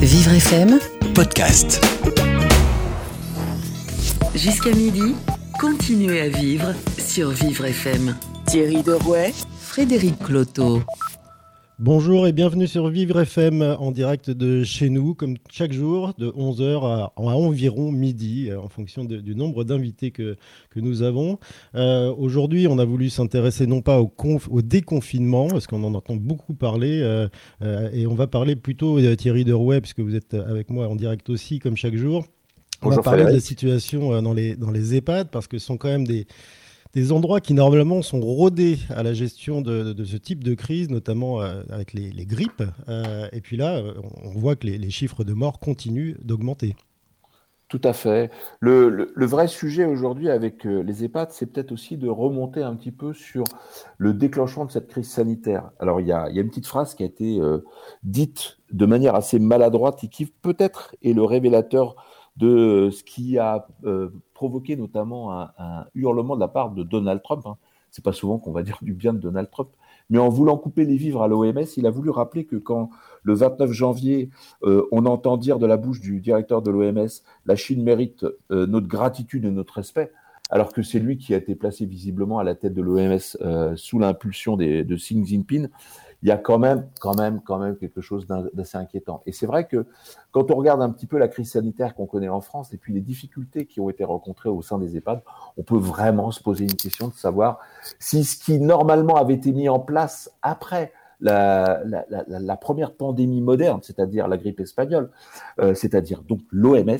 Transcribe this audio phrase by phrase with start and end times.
[0.00, 0.78] Vivre FM,
[1.16, 1.84] podcast.
[4.36, 5.16] jusqu'à midi,
[5.58, 8.16] continuez à vivre sur Vivre FM.
[8.46, 10.82] Thierry Derouet, Frédéric Cloteau.
[11.82, 16.28] Bonjour et bienvenue sur Vivre FM en direct de chez nous, comme chaque jour, de
[16.28, 20.36] 11h à, à environ midi, euh, en fonction de- du nombre d'invités que,
[20.68, 21.38] que nous avons.
[21.74, 25.94] Euh, Aujourd'hui, on a voulu s'intéresser non pas au, conf- au déconfinement, parce qu'on en
[25.94, 27.28] entend beaucoup parler, euh,
[27.62, 30.96] euh, et on va parler plutôt de Thierry Derouet, puisque vous êtes avec moi en
[30.96, 32.26] direct aussi, comme chaque jour.
[32.82, 35.78] On va parler de la situation dans les, dans les EHPAD, parce que ce sont
[35.78, 36.26] quand même des,
[36.92, 41.40] des endroits qui normalement sont rodés à la gestion de, ce type de crise, notamment
[41.40, 42.64] euh, avec les, les grippes.
[42.88, 43.82] Euh, et puis là,
[44.22, 46.74] on voit que les, chiffres de morts continuent d'augmenter.
[47.68, 48.32] Tout à fait.
[48.58, 52.90] Le, vrai sujet aujourd'hui avec euh, les EHPAD, c'est peut-être aussi de remonter un petit
[52.90, 53.44] peu sur
[53.96, 55.70] le déclenchement de cette crise sanitaire.
[55.78, 57.38] Alors, il y a, une petite phrase qui a été
[58.02, 61.94] dite de manière assez maladroite et qui peut-être est le révélateur
[62.40, 67.46] de ce qui a euh, provoqué notamment un, hurlement de la part de Donald Trump.
[67.46, 67.56] Hein.
[67.90, 69.68] C'est pas souvent qu'on va dire du bien de Donald Trump.
[70.08, 72.90] Mais en voulant couper les vivres à l'OMS, il a voulu rappeler que quand
[73.22, 74.30] le 29 janvier,
[74.64, 77.08] euh, on entend dire de la bouche du directeur de l'OMS
[77.46, 80.10] la Chine mérite euh, notre gratitude et notre respect,
[80.50, 83.76] alors que c'est lui qui a été placé visiblement à la tête de l'OMS euh,
[83.76, 85.68] sous l'impulsion de Xi Jinping,
[86.22, 89.22] il y a quand même, quand même, quand même quelque chose d'assez inquiétant.
[89.26, 89.86] Et c'est vrai que
[90.32, 92.92] quand on regarde un petit peu la crise sanitaire qu'on connaît en France et puis
[92.92, 95.22] les difficultés qui ont été rencontrées au sein des EHPAD,
[95.56, 97.58] on peut vraiment se poser une question de savoir
[97.98, 104.28] si ce qui normalement avait été mis en place après la première pandémie moderne, c'est-à-dire
[104.28, 105.10] la grippe espagnole,
[105.58, 106.98] euh, c'est-à-dire donc l'OMS,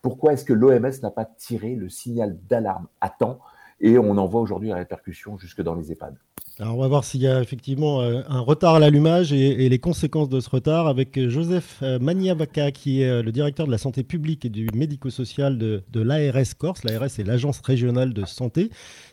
[0.00, 3.40] pourquoi est-ce que l'OMS n'a pas tiré le signal d'alarme à temps
[3.80, 6.16] et on en voit aujourd'hui la répercussion jusque dans les EHPAD?
[6.60, 9.78] Alors on va voir s'il y a effectivement euh, un retard à l'allumage et, les
[9.78, 13.78] conséquences de ce retard avec euh, Joseph euh, Maniavaca, qui est le directeur de la
[13.78, 16.82] santé publique et du médico-social de, de l'ARS Corse.
[16.82, 18.70] L'ARS est l'agence régionale de santé,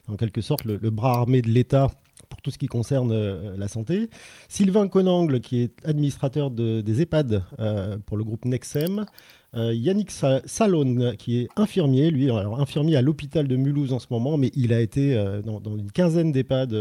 [0.08, 1.92] en quelque sorte le bras armé de l'État
[2.36, 4.10] pour tout ce qui concerne euh, la santé.
[4.50, 9.06] Sylvain Conangle, qui est administrateur de- des EHPAD euh, pour le groupe Nexem.
[9.56, 14.08] Euh, Yannick Sa- Salone, qui est infirmier, lui, infirmier à l'hôpital de Mulhouse en ce
[14.10, 16.76] moment, mais il a été dans, une quinzaine d'EHPAD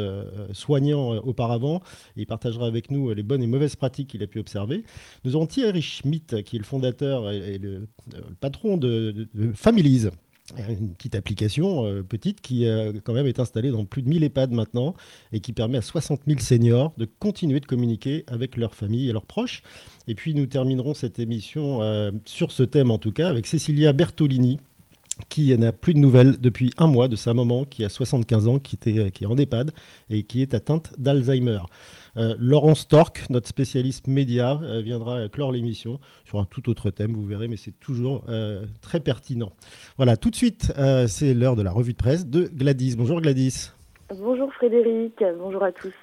[0.53, 1.81] soignants auparavant.
[2.17, 4.83] Il partagera avec nous les bonnes et mauvaises pratiques qu'il a pu observer.
[5.25, 7.87] Nous avons Thierry Schmitt, qui est le fondateur et, le,
[8.41, 10.09] patron de, de Families.
[10.69, 14.95] Une petite application euh, petite qui euh, est installée dans plus de 1000 EHPAD maintenant
[15.33, 19.13] et qui permet à 60 000 seniors de continuer de communiquer avec leurs familles et
[19.15, 19.63] leurs proches.
[20.07, 23.95] Et puis nous terminerons cette émission euh, sur ce thème en tout cas avec Cecilia
[23.95, 24.61] Bertolini
[25.29, 28.59] qui n'a plus de nouvelles depuis un mois de sa maman qui a 75 ans,
[28.59, 29.73] qui, était, qui est en EHPAD
[30.11, 31.61] et qui est atteinte d'Alzheimer.
[32.17, 37.13] Euh, Laurence Torque, notre spécialiste média, euh, viendra clore l'émission sur un tout autre thème,
[37.13, 39.53] vous verrez, mais c'est toujours euh, très pertinent.
[39.97, 42.97] Voilà, tout de suite, euh, c'est l'heure de la revue de presse de Gladys.
[42.97, 43.71] Bonjour Gladys.
[44.17, 45.95] Bonjour Frédéric, bonjour à tous.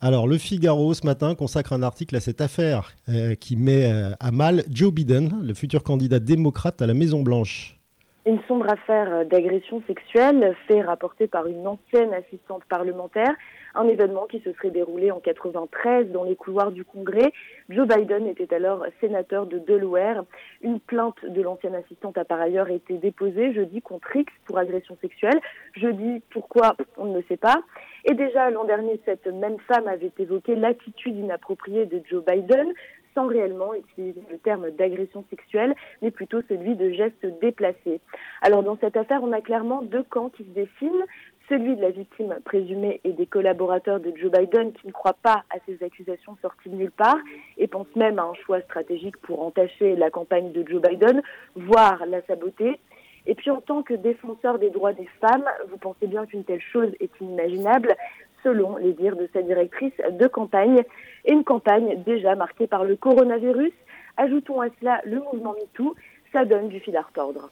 [0.00, 4.12] Alors, le Figaro ce matin consacre un article à cette affaire euh, qui met euh,
[4.20, 7.79] à mal Joe Biden, le futur candidat démocrate à la Maison-Blanche.
[8.26, 13.34] Une sombre affaire d'agression sexuelle fait rapporter par une ancienne assistante parlementaire,
[13.74, 17.32] un événement qui se serait déroulé en 93 dans les couloirs du Congrès.
[17.70, 20.24] Joe Biden était alors sénateur de Delaware.
[20.60, 24.98] Une plainte de l'ancienne assistante a par ailleurs été déposée jeudi contre X pour agression
[25.00, 25.40] sexuelle.
[25.74, 27.62] Jeudi, pourquoi On ne le sait pas.
[28.04, 32.74] Et déjà l'an dernier, cette même femme avait évoqué l'attitude inappropriée de Joe Biden
[33.14, 38.00] sans réellement utiliser le terme d'agression sexuelle, mais plutôt celui de geste déplacé.
[38.42, 41.04] Alors dans cette affaire, on a clairement deux camps qui se dessinent,
[41.48, 45.42] celui de la victime présumée et des collaborateurs de Joe Biden qui ne croient pas
[45.50, 47.18] à ces accusations sorties de nulle part
[47.58, 51.22] et pensent même à un choix stratégique pour entacher la campagne de Joe Biden,
[51.56, 52.78] voire la saboter.
[53.26, 56.62] Et puis en tant que défenseur des droits des femmes, vous pensez bien qu'une telle
[56.72, 57.94] chose est inimaginable,
[58.42, 60.82] selon les dires de sa directrice de campagne,
[61.24, 63.72] et une campagne déjà marquée par le coronavirus.
[64.16, 65.94] Ajoutons à cela le mouvement MeToo,
[66.32, 67.50] ça donne du fil à retordre.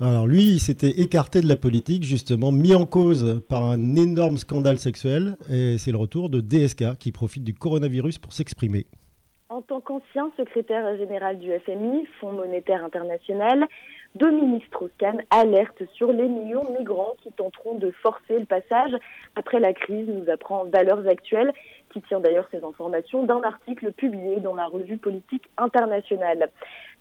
[0.00, 4.38] Alors lui, il s'était écarté de la politique, justement, mis en cause par un énorme
[4.38, 8.86] scandale sexuel, et c'est le retour de DSK qui profite du coronavirus pour s'exprimer.
[9.48, 13.66] En tant qu'ancien secrétaire général du FMI, Fonds monétaire international,
[14.16, 18.90] Dominique Strauss-Kahn alerte sur les millions de migrants qui tenteront de forcer le passage
[19.36, 21.52] après la crise, nous apprend Valeurs Actuelles.
[21.92, 26.50] qui tire d'ailleurs ces informations d'un article publié dans la revue politique internationale.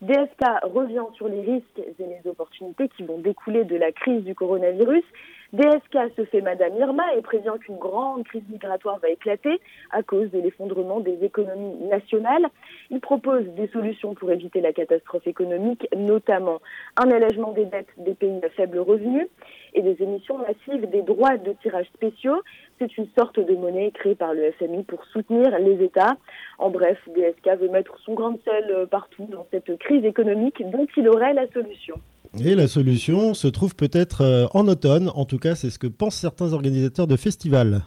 [0.02, 4.34] DSK revient sur les risques et les opportunités qui vont découler de la crise du
[4.34, 5.04] coronavirus.
[5.52, 9.60] DSK se fait Madame Irma et prévient qu'une grande crise migratoire va éclater
[9.90, 12.48] à cause de l'effondrement des économies nationales.
[12.92, 16.60] Il propose des solutions pour éviter la catastrophe économique, notamment
[16.98, 19.28] un allègement des dettes des pays à faible revenu
[19.74, 22.42] et des émissions massives des droits de tirage spéciaux.
[22.78, 26.16] C'est une sorte de monnaie créée par le FMI pour soutenir les États.
[26.60, 30.86] En bref, DSK veut mettre son grain de sel partout dans cette crise économique dont
[30.96, 31.96] il aurait la solution.
[32.38, 35.88] Et la solution se trouve peut-être euh, en automne, en tout cas c'est ce que
[35.88, 37.82] pensent certains organisateurs de festivals.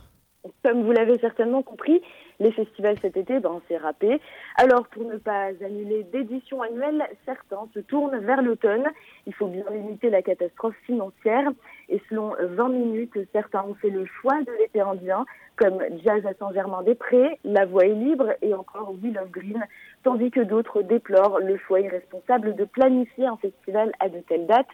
[0.64, 2.00] Comme vous l'avez certainement compris,
[2.40, 4.20] les festivals cet été, ben, c'est râpé.
[4.56, 8.86] Alors, pour ne pas annuler d'édition annuelle, certains se tournent vers l'automne.
[9.26, 11.50] Il faut bien limiter la catastrophe financière.
[11.88, 15.24] Et selon 20 minutes, certains ont fait le choix de l'été indien,
[15.56, 19.62] comme Jazz à Saint-Germain-des-Prés, La Voix est libre et encore Will of Green,
[20.02, 24.66] tandis que d'autres déplorent le choix irresponsable de planifier un festival à de telles dates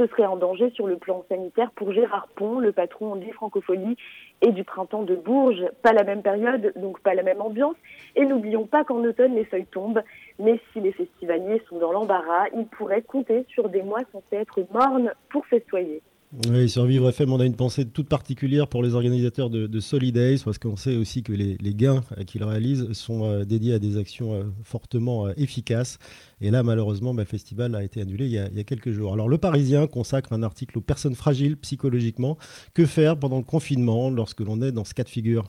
[0.00, 3.98] ce serait en danger sur le plan sanitaire pour Gérard Pont, le patron des Francopholies
[4.40, 5.66] et du printemps de Bourges.
[5.82, 7.76] Pas la même période, donc pas la même ambiance.
[8.16, 10.02] Et n'oublions pas qu'en automne, les feuilles tombent.
[10.38, 14.64] Mais si les festivaliers sont dans l'embarras, ils pourraient compter sur des mois censés être
[14.72, 16.00] mornes pour festoyer.
[16.32, 19.80] Oui, sur Vivre FM, on a une pensée toute particulière pour les organisateurs de, de
[19.80, 23.98] Solidays, parce qu'on sait aussi que les, gains qu'ils réalisent sont euh, dédiés à des
[23.98, 25.98] actions euh, fortement euh, efficaces.
[26.40, 28.64] Et là, malheureusement, bah, le festival a été annulé il y a, il y a,
[28.64, 29.12] quelques jours.
[29.12, 32.38] Alors, Le Parisien consacre un article aux personnes fragiles psychologiquement.
[32.74, 35.46] Que faire pendant le confinement lorsque l'on est dans ce cas de figure?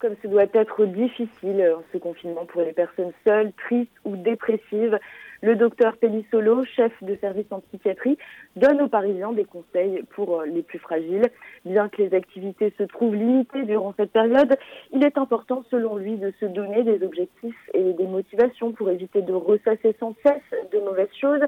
[0.00, 4.98] Comme ce doit être difficile, ce confinement pour les personnes seules, tristes ou dépressives.
[5.44, 8.16] Le docteur Pellissolo, chef de service en psychiatrie,
[8.54, 11.28] donne aux Parisiens des conseils pour euh, les plus fragiles.
[11.64, 14.56] Bien que les activités se trouvent limitées durant cette période,
[14.92, 19.20] il est important, selon lui, de se donner des objectifs et des motivations pour éviter
[19.20, 21.42] de ressasser sans cesse de mauvaises choses.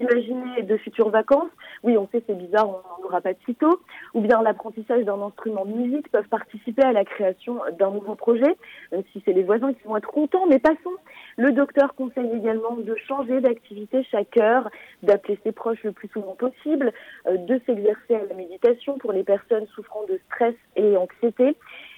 [0.00, 1.50] Imaginez de futures vacances.
[1.84, 3.80] Oui, on sait, c'est bizarre, on n'en aura pas de sitôt.
[4.14, 8.56] Ou bien l'apprentissage d'un instrument de musique peuvent participer à la création d'un nouveau projet,
[8.90, 10.96] même si c'est les voisins qui vont être contents, mais passons.
[11.36, 14.68] Le docteur conseille également de changer d'activité chaque heure,
[15.02, 16.92] d'appeler ses proches le plus souvent possible,
[17.26, 21.56] euh, de s'exercer à la méditation pour les personnes souffrant de stress et anxiété.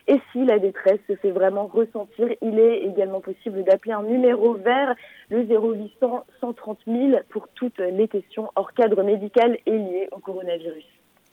[0.08, 4.54] Et si la détresse se fait vraiment ressentir, il est également possible d'appeler un numéro
[4.54, 4.94] vert,
[5.30, 6.98] le 0800 130 000,
[7.30, 10.84] pour toutes les questions hors cadre médical et liées au coronavirus.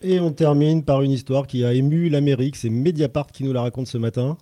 [0.02, 2.56] Et on termine par une histoire qui a ému l'Amérique.
[2.56, 4.38] C'est Mediapart qui nous la raconte ce matin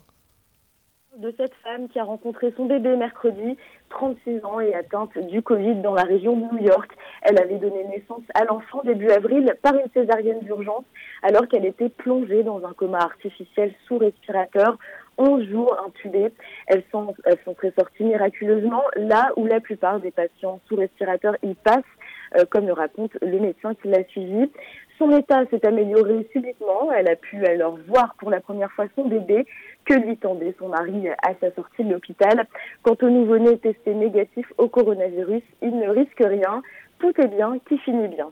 [1.22, 3.58] de cette femme qui a rencontré son bébé mercredi,
[3.92, 6.92] 36 ans et atteinte du Covid dans la région de New York.
[7.22, 10.86] Elle avait donné naissance à l'enfant début avril par une césarienne d'urgence
[11.22, 14.78] alors qu'elle était plongée dans un coma artificiel sous respirateur
[15.18, 16.32] 11 jours intubée.
[16.68, 21.36] Elles sont, elles sont très sorties miraculeusement là où la plupart des patients sous respirateur
[21.44, 21.84] y passent,
[22.50, 24.50] comme le raconte le médecin qui l'a suivie.
[24.98, 26.92] Son état s'est amélioré subitement.
[26.92, 29.46] Elle a pu alors voir pour la première fois son bébé
[29.86, 32.48] que lui tendait son mari à sa sortie de l'hôpital.
[32.84, 36.62] Quant au nouveau-né testé négatif au coronavirus, il ne risque rien.
[37.00, 38.28] Tout est bien qui finit bien.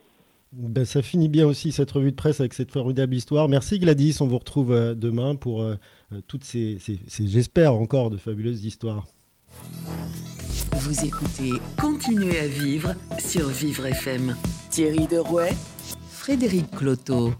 [0.51, 3.47] Ben, ça finit bien aussi cette revue de presse avec cette formidable histoire.
[3.47, 5.75] Merci Gladys, on vous retrouve euh, demain pour euh,
[6.11, 6.77] euh, toutes ces
[7.19, 9.05] j'espère encore, de fabuleuses histoires.
[10.73, 14.35] Vous écoutez Continuez à vivre sur Vivre FM.
[14.69, 15.53] Thierry Derouet,
[16.09, 17.33] Frédéric Cloteau.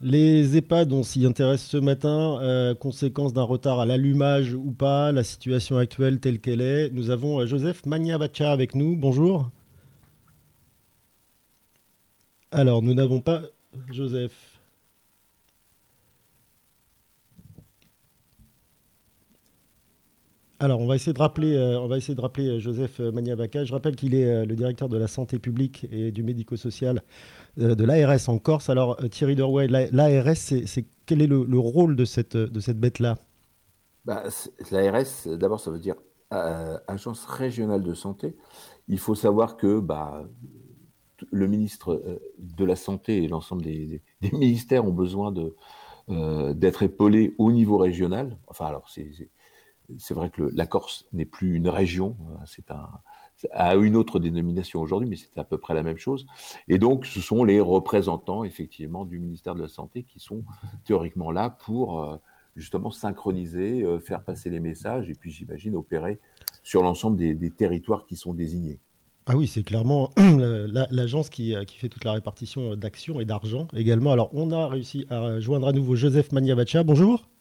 [0.00, 5.12] Les EHPAD, on s'y intéresse ce matin, euh, conséquence d'un retard à l'allumage ou pas,
[5.12, 6.90] la situation actuelle telle qu'elle est.
[6.90, 8.96] Nous avons euh, Joseph Magnabacha avec nous.
[8.96, 9.50] Bonjour.
[12.50, 13.42] Alors, nous n'avons pas
[13.90, 14.51] Joseph.
[20.62, 23.64] Alors, on va essayer de rappeler, euh, on va euh, Joseph Magnabaca.
[23.64, 27.02] Je rappelle qu'il est euh, le directeur de la santé publique et du médico-social
[27.56, 28.70] de l'ARS en Corse.
[28.70, 33.18] Alors, Thierry Derway, l'ARS, c'est quel est le, rôle de cette, bête-là?
[34.04, 34.22] Bah,
[34.70, 35.96] L'ARS, d'abord, ça veut dire
[36.30, 38.36] Agence régionale de santé.
[38.86, 40.22] Il faut savoir que bah,
[41.32, 45.34] le ministre de la Santé et l'ensemble des, des, ministères ont besoin
[46.54, 48.38] d'être épaulés au niveau régional.
[48.46, 49.10] Enfin, alors, c'est
[49.98, 52.88] c'est vrai que la Corse n'est plus une région, euh, c'est un,
[53.52, 56.26] a une autre dénomination aujourd'hui, mais c'est à peu près la même chose.
[56.68, 60.44] Et donc, ce sont les représentants, effectivement, du ministère de la Santé qui sont
[60.84, 62.16] théoriquement là pour euh,
[62.56, 66.20] justement synchroniser, euh, faire passer les messages et puis, j'imagine, opérer
[66.62, 68.78] sur l'ensemble des, territoires qui sont désignés.
[69.26, 74.12] Ah oui, c'est clairement l'agence qui, qui, fait toute la répartition d'actions et d'argent également.
[74.12, 76.82] Alors, on a réussi à joindre à nouveau Joseph Maniavacha.
[76.82, 77.31] Bonjour.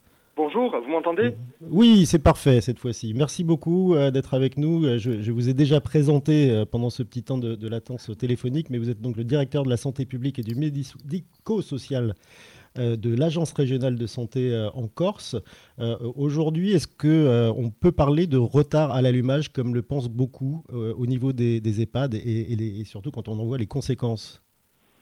[0.41, 1.36] Bonjour, vous m'entendez?
[1.69, 3.13] Oui, c'est parfait cette fois-ci.
[3.13, 4.86] Merci beaucoup euh, d'être avec nous.
[4.86, 8.79] Euh, je, vous ai déjà présenté euh, pendant ce petit temps de, latence téléphonique, mais
[8.79, 12.15] vous êtes donc le directeur de la santé publique et du médico-social
[12.77, 15.36] de l'Agence régionale de santé en Corse.
[16.15, 21.33] Aujourd'hui, est-ce qu'on peut parler de retard à l'allumage, comme le pensent beaucoup au niveau
[21.33, 24.41] des, EHPAD et, surtout quand on en voit les conséquences?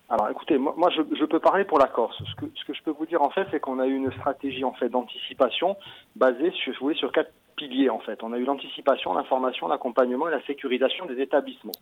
[0.09, 2.17] Alors écoutez, moi, je, peux parler pour la Corse.
[2.17, 4.11] Ce que, ce que je peux vous dire en fait, c'est qu'on a eu une
[4.13, 5.77] stratégie en fait d'anticipation
[6.15, 8.23] basée sur, sur quatre piliers en fait.
[8.23, 11.73] On a eu l'anticipation, l'information, l'accompagnement et la sécurisation des établissements.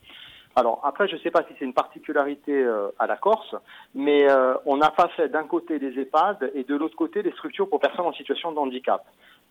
[0.57, 3.55] Alors après, je ne sais pas si c'est une particularité euh, à la Corse,
[3.95, 7.31] mais euh, on n'a pas fait d'un côté les EHPAD et de l'autre côté les
[7.31, 9.05] structures pour personnes en situation de handicap.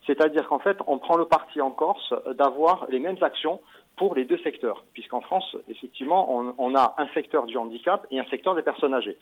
[0.06, 3.60] C'est-à-dire qu'en fait, on prend le parti en Corse d'avoir les mêmes actions
[3.96, 8.26] pour les deux secteurs, puisqu'en France, effectivement, on, a un secteur du handicap et un
[8.26, 9.16] secteur des personnes âgées.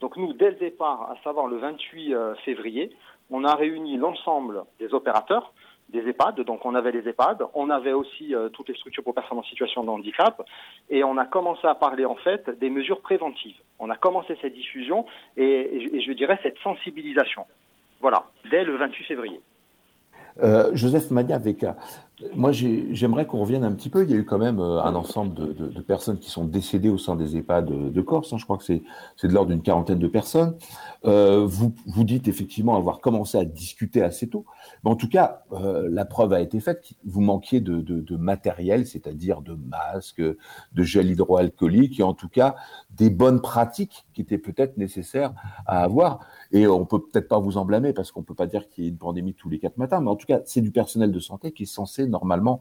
[0.00, 2.90] Donc nous, dès le départ, à savoir le 28 euh, février,
[3.30, 5.52] on a réuni l'ensemble des opérateurs,
[5.90, 9.14] des EHPAD, donc on avait les EHPAD, on avait aussi euh, toutes les structures pour
[9.14, 10.42] personnes en situation de handicap,
[10.88, 13.56] et on a commencé à parler en fait des mesures préventives.
[13.78, 15.04] On a commencé cette diffusion
[15.36, 17.44] et, je dirais cette sensibilisation.
[18.00, 19.40] Voilà, dès le 28 février.
[20.42, 21.76] Euh, Joseph Mania Veka,
[22.34, 24.04] moi j'aimerais qu'on revienne un petit peu.
[24.04, 26.98] Il y a eu quand même euh, un ensemble de, personnes qui sont décédées au
[26.98, 28.32] sein des EHPAD de, Corse.
[28.32, 28.38] Hein.
[28.38, 28.82] Je crois que c'est
[29.22, 30.56] de l'ordre d'une quarantaine de personnes.
[31.04, 34.44] Euh, vous, vous dites effectivement avoir commencé à discuter assez tôt.
[34.84, 36.92] Mais en tout cas, la preuve a été faite.
[37.04, 42.54] Vous manquiez de, de matériel, c'est-à-dire de masques, de gel hydroalcoolique et en tout cas
[42.90, 45.34] des bonnes pratiques qui étaient peut-être nécessaires
[45.66, 46.20] à avoir.
[46.52, 48.86] Et on peut peut-être pas vous en blâmer parce qu'on peut pas dire qu'il y
[48.86, 51.20] ait une pandémie tous les quatre matins, mais en tout cas, c'est du personnel de
[51.20, 52.60] santé qui est censé normalement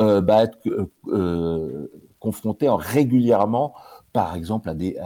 [0.00, 1.86] euh, être euh, euh,
[2.18, 3.74] confronté régulièrement,
[4.14, 4.96] par exemple, à des,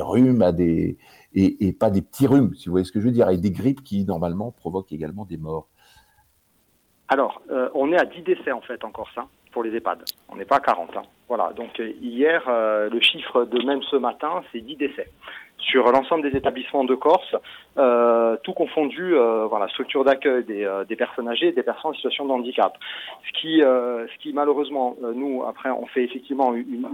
[0.00, 0.96] rhumes, à des
[1.34, 3.50] et, pas des petits rhumes, si vous voyez ce que je veux dire, et des
[3.50, 5.66] grippes qui normalement provoquent également des morts.
[7.08, 7.42] Alors,
[7.74, 10.04] on est à 10 décès en fait encore ça pour les EHPAD.
[10.28, 10.96] On n'est pas à 40.
[10.96, 11.02] Hein.
[11.28, 15.10] Voilà, donc hier, le chiffre de même ce matin, c'est 10 décès
[15.64, 17.34] sur l'ensemble des établissements de Corse,
[17.76, 21.90] euh, tout confondu, euh, voilà, structure d'accueil des, euh, des, personnes âgées et des personnes
[21.90, 22.76] en situation de handicap.
[23.26, 26.88] Ce qui, ce qui malheureusement, nous, après, on fait effectivement une,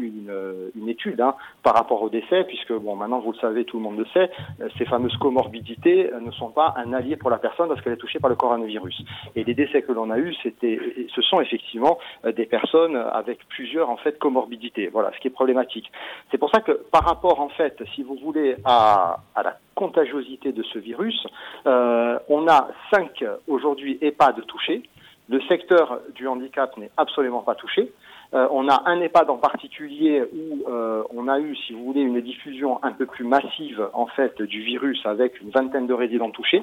[0.74, 3.82] une, étude hein, par rapport au décès, puisque, bon, maintenant, vous le savez, tout le
[3.82, 4.30] monde le sait,
[4.78, 8.18] ces fameuses comorbidités ne sont pas un allié pour la personne parce qu'elle est touchée
[8.18, 9.02] par le coronavirus.
[9.36, 13.96] Et les décès que l'on a eus, ce sont effectivement des personnes avec plusieurs, en
[13.96, 14.88] fait, comorbidités.
[14.88, 15.90] Voilà, ce qui est problématique.
[16.30, 20.52] C'est pour ça que, par rapport, en fait, si vous voulez, à, à la contagiosité
[20.52, 21.26] de ce virus.
[21.66, 24.82] Euh, on a cinq aujourd'hui EHPAD touchés.
[25.30, 27.90] Le secteur du handicap n'est absolument pas touché.
[28.34, 32.02] Euh, on a un EHPAD en particulier où euh, on a eu, si vous voulez,
[32.02, 36.30] une diffusion un peu plus massive en fait du virus avec une vingtaine de résidents
[36.30, 36.62] touchés.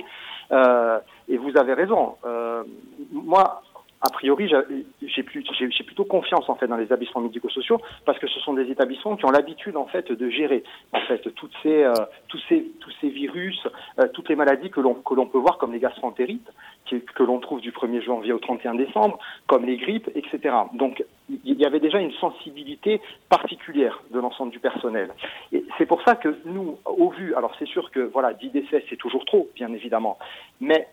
[0.52, 2.16] et vous avez raison.
[3.12, 3.64] moi,
[4.02, 4.52] a priori,
[5.02, 9.16] j'ai plutôt confiance en fait dans les établissements médico-sociaux parce que ce sont des établissements
[9.16, 10.64] qui ont l'habitude en fait de gérer
[10.94, 11.94] en fait toutes ces, euh,
[12.28, 13.68] tous ces, tous ces virus,
[14.00, 16.48] euh, toutes les maladies que l'on que l'on peut voir comme les gastroentérites
[16.90, 20.56] que l'on trouve du 1er janvier au 31 décembre, comme les grippes, etc.
[20.74, 25.12] Donc il y avait déjà une sensibilité particulière de l'ensemble du personnel.
[25.52, 28.86] Et c'est pour ça que nous, au vu, alors c'est sûr que voilà, 10 décès
[28.90, 30.18] c'est toujours trop, bien évidemment,
[30.62, 30.88] mais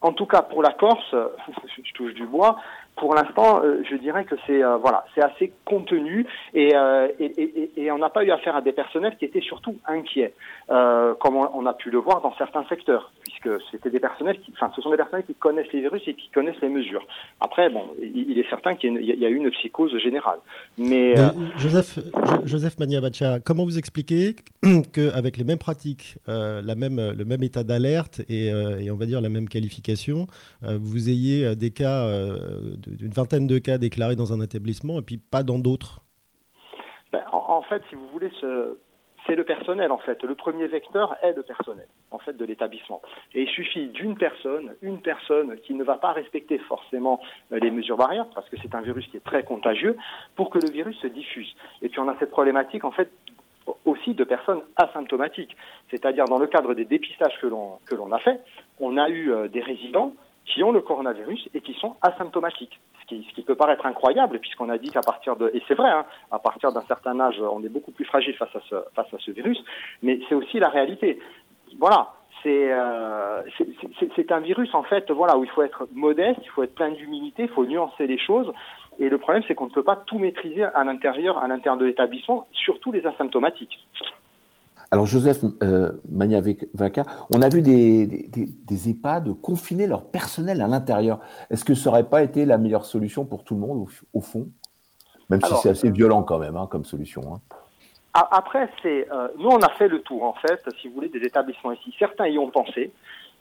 [0.00, 1.14] en tout cas, pour la Corse,
[1.84, 2.60] je touche du bois,
[2.98, 7.70] pour l'instant, euh, je dirais que c'est euh, voilà, c'est assez contenu euh, et, et,
[7.76, 10.34] et, on n'a pas eu affaire à des personnels qui étaient surtout inquiets,
[10.68, 14.70] comme on, a pu le voir dans certains secteurs, puisque c'était des personnels qui, enfin,
[14.74, 17.06] ce sont des personnels qui connaissent les virus et qui connaissent les mesures.
[17.40, 20.38] Après, bon, il, est certain qu'il y, a eu une psychose générale.
[20.76, 21.14] Mais,
[21.56, 21.98] Joseph,
[22.44, 24.36] Joseph Maniabacha, comment vous expliquez
[24.92, 29.20] qu'avec les mêmes pratiques, la même, le même état d'alerte et, et, on va dire
[29.20, 30.26] la même qualification,
[30.62, 35.18] vous ayez des cas de d'une vingtaine de cas déclarés dans un établissement et puis
[35.18, 36.02] pas dans d'autres
[37.12, 38.30] ben, en, fait, si vous voulez,
[39.28, 40.22] c'est le personnel en fait.
[40.22, 43.00] Le premier vecteur est le personnel en fait de l'établissement.
[43.34, 47.20] Et il suffit d'une personne, une personne qui ne va pas respecter forcément
[47.52, 49.96] euh, les mesures barrières parce que c'est un virus qui est très contagieux
[50.34, 51.54] pour que le virus se diffuse.
[51.82, 53.10] Et puis on a cette problématique en fait
[53.84, 55.56] aussi de personnes asymptomatiques.
[55.90, 58.40] C'est-à-dire dans le cadre des dépistages que l'on que l'on a fait,
[58.80, 60.12] on a eu euh, des résidents
[60.48, 62.80] qui ont le coronavirus et qui sont asymptomatiques.
[63.00, 66.04] Ce qui, peut paraître incroyable, puisqu'on a dit qu'à partir de, et c'est vrai, hein,
[66.30, 69.58] à partir d'un certain âge, on est beaucoup plus fragile face à ce, virus,
[70.02, 71.18] mais c'est aussi la réalité.
[71.78, 72.12] Voilà,
[72.42, 73.42] c'est euh,
[74.14, 76.90] c'est un virus en fait voilà où il faut être modeste, il faut être plein
[76.90, 78.52] d'humilité, il faut nuancer les choses.
[78.98, 81.86] Et le problème c'est qu'on ne peut pas tout maîtriser à l'intérieur à l'intérieur de
[81.86, 83.78] l'établissement, surtout les asymptomatiques.
[84.90, 85.92] Alors Joseph euh,
[87.30, 91.20] on a vu des, des, des, EHPAD confiner leur personnel à l'intérieur.
[91.50, 94.48] Est-ce que ça n'aurait pas été la meilleure solution pour tout le monde au, fond?
[95.28, 97.34] Même si c'est assez violent quand même hein, comme solution.
[97.34, 97.40] Hein.
[98.14, 101.20] Après, c'est euh, nous on a fait le tour en fait, si vous voulez, des
[101.20, 101.94] établissements ici.
[101.98, 102.90] Certains y ont pensé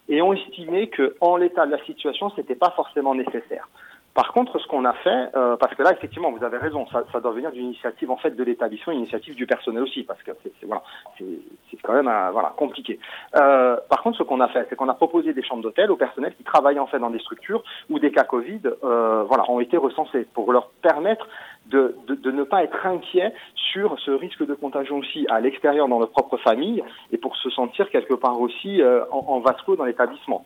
[0.10, 3.70] et ont estimé que en l'état de la situation, c'était pas forcément nécessaire.
[4.18, 7.20] Par contre, ce qu'on a fait, euh, parce que là, effectivement, vous avez raison, ça,
[7.20, 10.32] doit venir d'une initiative en fait de l'établissement, une initiative du personnel aussi, parce que
[10.42, 10.82] c'est voilà,
[11.20, 13.00] c'est quand même euh, voilà compliqué.
[13.36, 15.98] Euh, par contre, ce qu'on a fait, c'est qu'on a proposé des chambres d'hôtel aux
[15.98, 19.78] personnels qui travaillent en fait dans des structures où des cas Covid, voilà, ont été
[19.78, 21.28] recensés pour leur permettre
[21.68, 21.96] de,
[22.26, 26.38] ne pas être inquiet sur ce risque de contagion aussi à l'extérieur dans leur propre
[26.38, 28.82] famille et pour se sentir quelque part aussi
[29.12, 30.44] en, en vasco dans l'établissement.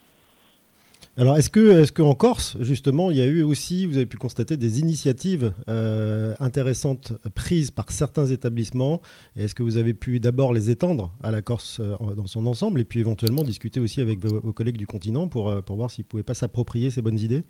[1.18, 4.18] Alors, est-ce que, est-ce qu'en Corse, justement, il y a eu aussi, vous avez pu
[4.18, 9.02] constater des initiatives euh, intéressantes prises par certains établissements?
[9.36, 12.80] Est-ce que vous avez pu d'abord les étendre à la Corse euh, dans son ensemble
[12.80, 16.06] et puis éventuellement discuter aussi avec vos, collègues du continent pour, euh, pour voir s'ils
[16.06, 17.44] ne pouvaient pas s'approprier ces bonnes idées?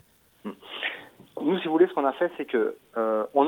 [0.44, 2.76] Nous, si vous voulez, ce qu'on a fait, c'est que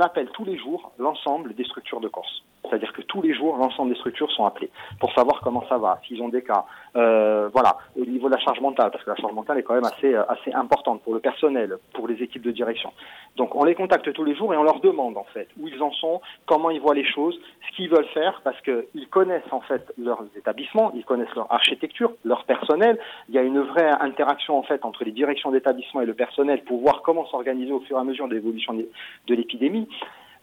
[0.03, 2.43] appelle tous les jours l'ensemble des structures de Corse.
[2.63, 5.99] C'est-à-dire que tous les jours, l'ensemble des structures sont appelées pour savoir comment ça va,
[6.07, 6.65] s'ils ont des cas.
[6.95, 9.73] Euh, voilà, au niveau de la charge mentale, parce que la charge mentale est quand
[9.73, 12.91] même assez, euh, assez importante pour le personnel, pour les équipes de direction.
[13.35, 15.81] Donc on les contacte tous les jours et on leur demande en fait où ils
[15.81, 19.61] en sont, comment ils voient les choses, ce qu'ils veulent faire, parce qu'ils connaissent en
[19.61, 22.99] fait leurs établissements, ils connaissent leur architecture, leur personnel.
[23.29, 26.63] Il y a une vraie interaction en fait entre les directions d'établissement et le personnel
[26.63, 29.87] pour voir comment s'organiser au fur et à mesure de l'évolution de l'épidémie.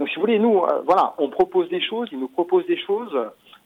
[0.00, 2.78] Donc, si vous voulez, nous, euh, voilà, on propose des choses, ils nous proposent des
[2.78, 3.14] choses,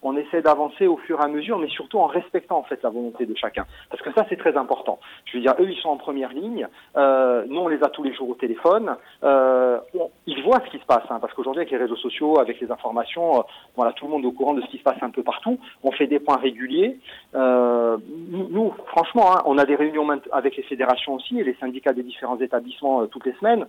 [0.05, 2.91] on essaie d'avancer au fur et à mesure, mais surtout en respectant en fait la
[2.91, 3.65] volonté de chacun.
[3.91, 4.99] Parce que ça, c'est très important.
[5.25, 6.69] Je veux dire, eux, ils sont en première ligne.
[6.97, 8.97] Euh, nous, on les a tous les jours au téléphone.
[9.25, 9.79] Euh,
[10.27, 12.71] ils voient ce qui se passe, hein, parce qu'aujourd'hui, avec les réseaux sociaux, avec les
[12.71, 13.43] informations, euh,
[13.77, 15.59] voilà, tout le monde est au courant de ce qui se passe un peu partout.
[15.83, 16.99] On fait des points réguliers.
[17.35, 17.97] Euh,
[18.31, 22.03] nous, franchement, hein, on a des réunions avec les fédérations aussi et les syndicats des
[22.03, 23.67] différents établissements toutes les semaines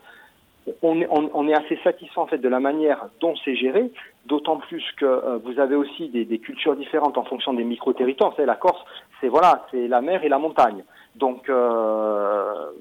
[0.82, 3.92] on est, on, est, assez satisfait en fait de la manière dont c'est géré,
[4.26, 8.34] d'autant plus que euh, vous avez aussi des, des, cultures différentes en fonction des micro-territoires.
[8.36, 8.84] C'est la Corse,
[9.22, 10.84] c'est voilà, c'est la mer et la montagne.
[11.16, 12.72] Donc euh,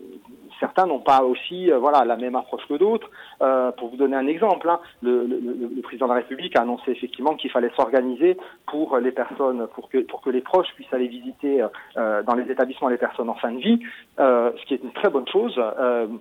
[0.61, 3.08] certains n'ont pas aussi euh, voilà la même approche que d'autres.
[3.42, 7.34] Euh, pour vous donner un exemple, hein, le, président de la République a annoncé effectivement
[7.34, 11.64] qu'il fallait s'organiser pour les personnes, pour que pour que les proches puissent aller visiter
[11.96, 13.81] euh, dans les établissements les personnes en fin de vie,
[14.18, 15.61] ce qui est une très bonne chose.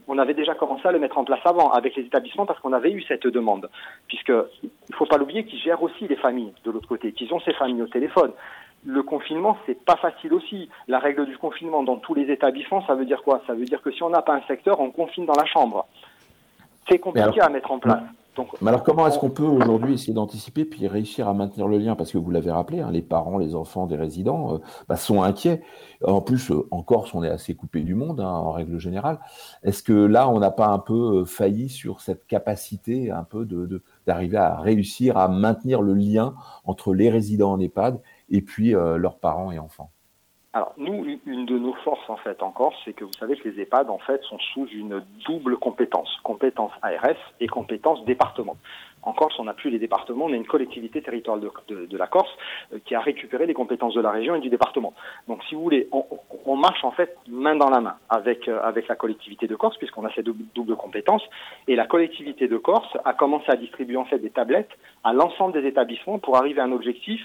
[0.07, 2.73] On avait déjà commencé à le mettre en place avant avec les établissements parce qu'on
[2.73, 3.69] avait eu cette demande,
[4.07, 7.39] puisque il faut pas l'oublier qu'ils gèrent aussi les familles de l'autre côté, qu'ils ont
[7.41, 8.31] ces familles au téléphone
[8.85, 10.69] le confinement, c'est pas facile aussi.
[10.87, 13.41] La règle du confinement dans tous les établissements, ça veut dire quoi?
[13.47, 15.85] Ça veut dire que si on n'a pas un secteur, on confine dans la chambre.
[16.89, 18.03] C'est compliqué à mettre en place.
[18.35, 21.77] Donc, mais alors comment est-ce qu'on peut aujourd'hui essayer d'anticiper puis réussir à maintenir le
[21.77, 21.95] lien?
[21.95, 24.57] Parce que vous l'avez rappelé, hein, les parents, les enfants des résidents euh,
[24.89, 25.61] bah, sont inquiets.
[26.03, 29.19] En plus, euh, en Corse, on est assez coupé du monde hein, en règle générale.
[29.61, 33.45] Est-ce que là, on n'a pas un peu euh, failli sur cette capacité un peu
[33.45, 36.33] de d'arriver à réussir à maintenir le lien
[36.65, 39.91] entre les résidents en EHPAD et puis euh, leurs parents et enfants
[40.55, 43.49] alors nous, une de nos forces en fait en Corse, c'est que vous savez que
[43.49, 48.55] les EHPAD en fait sont sous une double compétence, compétence ARS et compétence département.
[49.01, 52.29] En Corse, on n'a plus les départements, on a une collectivité territoriale de, la Corse
[52.71, 54.93] euh, qui a récupéré les compétences de la région et du département.
[55.27, 58.88] Donc, si vous voulez, on, marche en fait main dans la main avec euh, avec
[58.88, 61.23] la collectivité de Corse puisqu'on a ces double, double compétences.
[61.67, 64.71] Et la collectivité de Corse a commencé à distribuer en fait des tablettes
[65.03, 67.21] à l'ensemble des établissements pour arriver à un objectif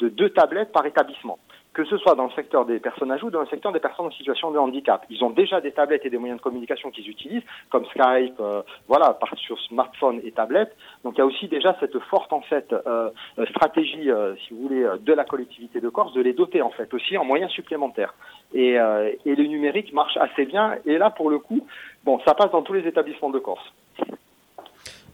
[0.00, 1.38] de deux tablettes par établissement
[1.72, 4.06] que ce soit dans le secteur des personnes âgées ou dans le secteur des personnes
[4.06, 5.04] en situation de handicap.
[5.08, 8.62] Ils ont déjà des tablettes et des moyens de communication qu'ils utilisent, comme Skype, euh,
[8.88, 10.76] voilà, sur smartphone et tablette.
[11.04, 13.10] Donc il y a aussi déjà cette forte en fait euh,
[13.50, 16.92] stratégie, euh, si vous voulez, de la collectivité de Corse de les doter en fait
[16.92, 18.14] aussi en moyens supplémentaires.
[18.52, 20.74] Et, et le numérique marche assez bien.
[20.84, 21.64] Et là, pour le coup,
[22.04, 23.72] bon, ça passe dans tous les établissements de Corse.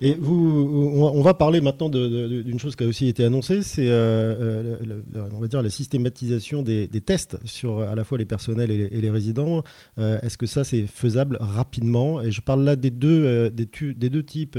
[0.00, 4.76] Et vous, on va parler maintenant d'une chose qui a aussi été annoncée, c'est euh,
[5.14, 8.88] euh, on va dire la systématisation des, tests sur à la fois les personnels et
[8.88, 9.62] les, résidents.
[9.98, 12.20] Euh, est-ce que ça c'est faisable rapidement?
[12.20, 13.66] Et je parle là des deux des,
[14.10, 14.58] deux types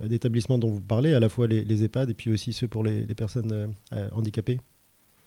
[0.00, 3.02] d'établissements dont vous parlez, à la fois les, EHPAD et puis aussi ceux pour les,
[3.14, 3.74] personnes
[4.12, 4.58] handicapées.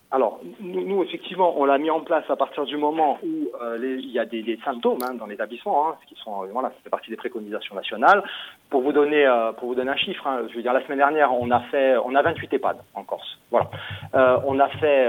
[0.09, 4.11] Alors, nous, effectivement, on l'a mis en place à partir du moment où euh, il
[4.11, 7.75] y a des, symptômes hein, dans l'établissement, hein, qui sont, voilà, c'est partie des préconisations
[7.75, 8.23] nationales.
[8.69, 10.97] Pour vous donner, euh, pour vous donner un chiffre, hein, je veux dire, la semaine
[10.97, 13.39] dernière, on a fait, on a 28 EHPAD en Corse.
[13.51, 13.69] Voilà.
[14.15, 15.07] Euh, on a fait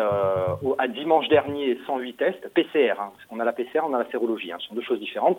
[0.78, 2.94] à dimanche dernier 108 tests PCR.
[3.00, 4.52] Hein, on a la PCR, on a la sérologie.
[4.52, 5.38] Hein, ce sont deux choses différentes.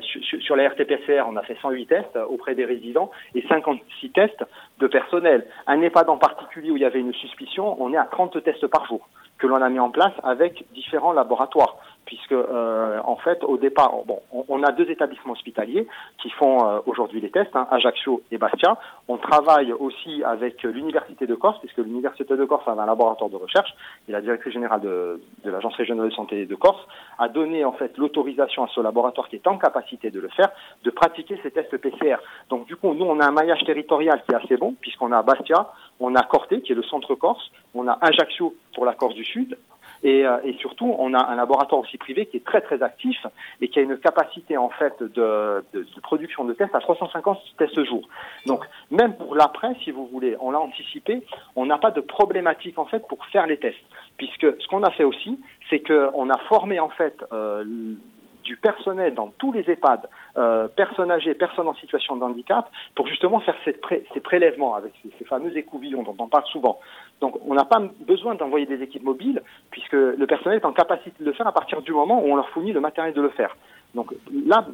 [0.00, 4.44] Sur, sur, la RT-PCR, on a fait 108 tests auprès des résidents et 56 tests
[4.78, 5.46] de personnel.
[5.66, 8.66] Un EHPAD en particulier où il y avait une suspicion, on est à 30 tests
[8.66, 9.08] par jour
[9.42, 13.92] que l'on a mis en place avec différents laboratoires puisque euh, en fait au départ,
[14.06, 15.86] bon, on, a deux établissements hospitaliers
[16.20, 18.76] qui font euh, aujourd'hui les tests, hein, Ajaccio et Bastia.
[19.08, 23.36] On travaille aussi avec l'université de Corse, puisque l'université de Corse a un laboratoire de
[23.36, 23.72] recherche
[24.08, 26.84] et la directrice générale de, de l'agence régionale de santé de Corse
[27.18, 30.50] a donné en fait l'autorisation à ce laboratoire qui est en capacité de le faire,
[30.84, 32.16] de pratiquer ces tests PCR.
[32.50, 35.22] Donc du coup, nous on a un maillage territorial qui est assez bon, puisqu'on a
[35.22, 35.70] Bastia,
[36.02, 39.24] on a Corté qui est le centre Corse, on a Ajaccio pour la Corse du
[39.24, 39.56] Sud,
[40.04, 43.24] et, euh, et, surtout, on a un laboratoire aussi privé qui est très très actif
[43.60, 45.64] et qui a une capacité en fait de
[46.02, 48.08] production de tests à 350 tests jour.
[48.46, 51.22] Donc même pour l'après, si vous voulez, on l'a anticipé,
[51.54, 53.78] on n'a pas de problématique en fait pour faire les tests,
[54.16, 55.38] puisque ce qu'on a fait aussi,
[55.70, 57.94] c'est qu'on a formé en fait euh,
[58.42, 63.06] du personnel dans tous les EHPAD, euh, personnes âgées, personnes en situation de handicap, pour
[63.06, 63.72] justement faire ces,
[64.20, 66.78] prélèvements avec ces, ces, fameux écouvillons dont on parle souvent.
[67.20, 71.14] Donc on n'a pas besoin d'envoyer des équipes mobiles, puisque le personnel est en capacité
[71.20, 73.30] de le faire à partir du moment où on leur fournit le matériel de le
[73.30, 73.56] faire.
[73.94, 74.12] Donc
[74.46, 74.66] là,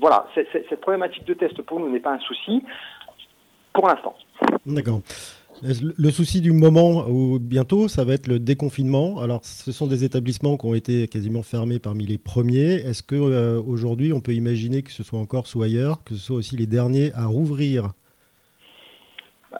[0.00, 2.62] voilà, cette problématique de test pour nous n'est pas un souci
[3.72, 4.16] pour l'instant.
[4.64, 5.00] D'accord.
[5.62, 9.20] Le souci du moment ou bientôt, ça va être le déconfinement.
[9.20, 12.74] Alors, ce sont des établissements qui ont été quasiment fermés parmi les premiers.
[12.74, 16.14] Est-ce que euh, aujourd'hui, on peut imaginer que ce soit en Corse ou ailleurs, que
[16.14, 17.92] ce soit aussi les derniers à rouvrir?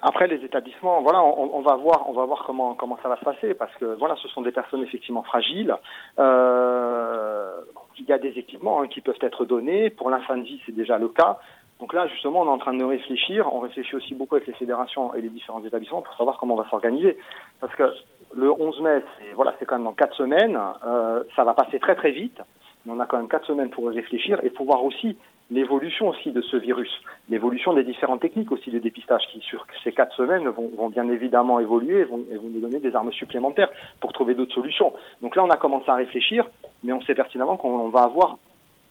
[0.03, 3.55] Après les établissements, voilà, on, va voir, on va voir comment ça va se passer
[3.55, 5.75] parce que voilà, ce sont des personnes effectivement fragiles.
[6.19, 7.53] Euh,
[7.99, 11.09] il y a des équipements hein, qui peuvent être donnés pour vie, c'est déjà le
[11.09, 11.39] cas.
[11.81, 13.53] Donc là, justement, on est en train de réfléchir.
[13.53, 16.63] On réfléchit aussi beaucoup avec les fédérations et les différents établissements pour savoir comment on
[16.63, 17.19] va s'organiser.
[17.61, 17.93] Parce que
[18.35, 20.59] le 11 mai, c'est voilà, c'est quand même dans quatre semaines.
[20.87, 22.41] Euh, ça va passer très très vite.
[22.85, 25.17] Mais on a quand même quatre semaines pour réfléchir et pour voir aussi
[25.51, 26.91] l'évolution aussi de ce virus,
[27.29, 31.09] l'évolution des différentes techniques aussi de dépistage qui, sur ces quatre semaines, vont, vont bien
[31.09, 34.93] évidemment évoluer et vont, et vont nous donner des armes supplémentaires pour trouver d'autres solutions.
[35.23, 36.49] Donc là, on a commencé à réfléchir,
[36.83, 38.39] mais on sait pertinemment qu'on va avoir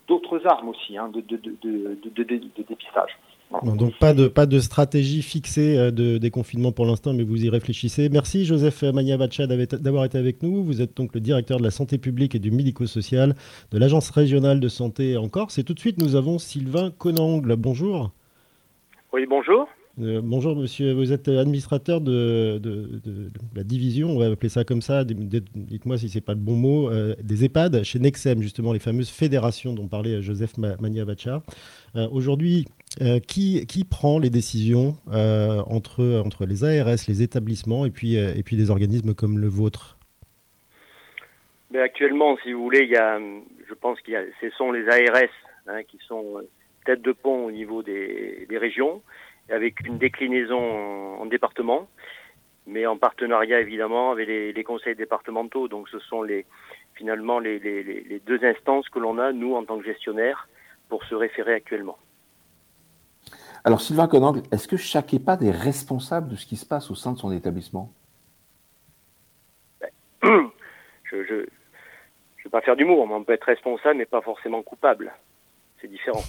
[0.07, 2.23] d'autres armes aussi hein, de, de, de, de,
[2.67, 3.11] dépistage.
[3.63, 7.49] donc pas de, pas de stratégie fixée euh, de déconfinement pour l'instant, mais vous y
[7.49, 8.09] réfléchissez.
[8.09, 10.63] Merci Joseph Maniavacha d'avoir été avec nous.
[10.63, 13.35] Vous êtes donc le directeur de la santé publique et du médico-social
[13.71, 15.57] de l'Agence régionale de santé en Corse.
[15.57, 17.55] Et tout de suite, nous avons Sylvain Conangle.
[17.55, 18.11] Bonjour.
[19.13, 19.67] Oui, bonjour.
[20.01, 22.59] Euh, bonjour monsieur, vous êtes administrateur de,
[23.55, 26.89] la division, on va appeler ça comme ça, dites-moi si c'est pas le bon mot,
[26.89, 31.43] euh, des EHPAD chez Nexem, justement les fameuses fédérations dont parlait Joseph Maniavacha.
[31.95, 32.65] Euh, aujourd'hui,
[33.27, 39.39] qui, prend les décisions entre, les ARS, les établissements et puis, et des organismes comme
[39.39, 39.97] le vôtre?
[41.71, 43.19] Mais Actuellement, si vous voulez, il y a,
[43.67, 45.29] je pense que ce sont les ARS
[45.67, 46.41] hein, qui sont
[46.85, 49.01] tête de pont au niveau des régions
[49.49, 51.87] avec une déclinaison en, département,
[52.67, 55.67] mais en partenariat évidemment avec les, conseils départementaux.
[55.67, 56.45] Donc ce sont les,
[56.95, 60.47] finalement les, les deux instances que l'on a, nous, en tant que gestionnaires,
[60.89, 61.97] pour se référer actuellement.
[63.65, 66.95] Alors Sylvain Conangle, est-ce que chaque EHPAD est responsable de ce qui se passe au
[66.95, 67.91] sein de son établissement?
[69.81, 69.89] Ben,
[71.03, 71.45] Je ne je,
[72.37, 75.11] je vais pas faire d'humour, mais on peut être responsable mais pas forcément coupable.
[75.81, 76.21] C'est différent.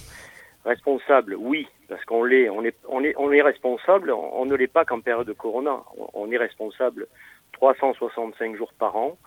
[0.65, 4.67] Responsable, oui, parce qu'on l'est, on est, on est, on est responsable, on, ne l'est
[4.67, 5.83] pas qu'en période de corona.
[6.13, 7.07] On, est responsable
[7.53, 9.17] 365 jours par an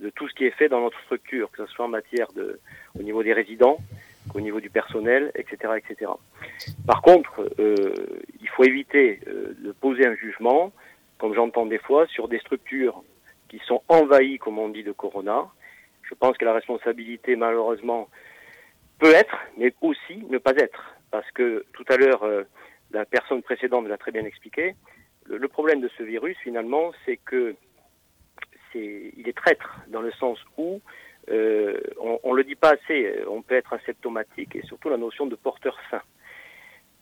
[0.00, 2.60] de tout ce qui est fait dans notre structure, que ce soit en matière de,
[2.98, 3.78] au niveau des résidents,
[4.34, 6.10] au niveau du personnel, etc., etc.
[6.86, 7.94] Par contre, euh,
[8.40, 10.72] il faut éviter euh, de poser un jugement,
[11.18, 13.02] comme j'entends des fois, sur des structures
[13.48, 15.46] qui sont envahies, comme on dit, de corona.
[16.02, 18.08] Je pense que la responsabilité, malheureusement,
[18.98, 20.96] peut être, mais aussi ne pas être.
[21.10, 22.44] Parce que tout à l'heure, euh,
[22.90, 24.74] la personne précédente l'a très bien expliqué.
[25.26, 27.56] Le, problème de ce virus, finalement, c'est que
[28.72, 30.80] c'est, il est traître dans le sens où
[31.30, 33.24] euh, on, ne le dit pas assez.
[33.28, 36.02] On peut être asymptomatique et surtout la notion de porteur sain.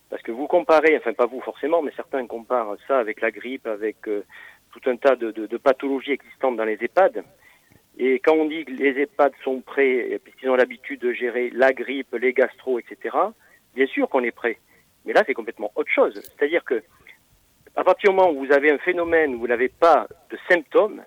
[0.08, 3.66] Parce que vous comparez, enfin pas vous forcément, mais certains comparent ça avec la grippe,
[3.66, 4.24] avec euh,
[4.72, 7.24] tout un tas de pathologies existantes dans les EHPAD.
[7.98, 11.72] Et quand on dit que les EHPAD sont prêts, puisqu'ils ont l'habitude de gérer la
[11.72, 13.16] grippe, les gastro, etc.,
[13.74, 14.58] bien sûr qu'on est prêt.
[15.04, 16.14] Mais là, c'est complètement autre chose.
[16.14, 16.82] C'est-à-dire que,
[17.76, 21.02] à partir du moment où vous avez un phénomène où vous n'avez pas de symptômes,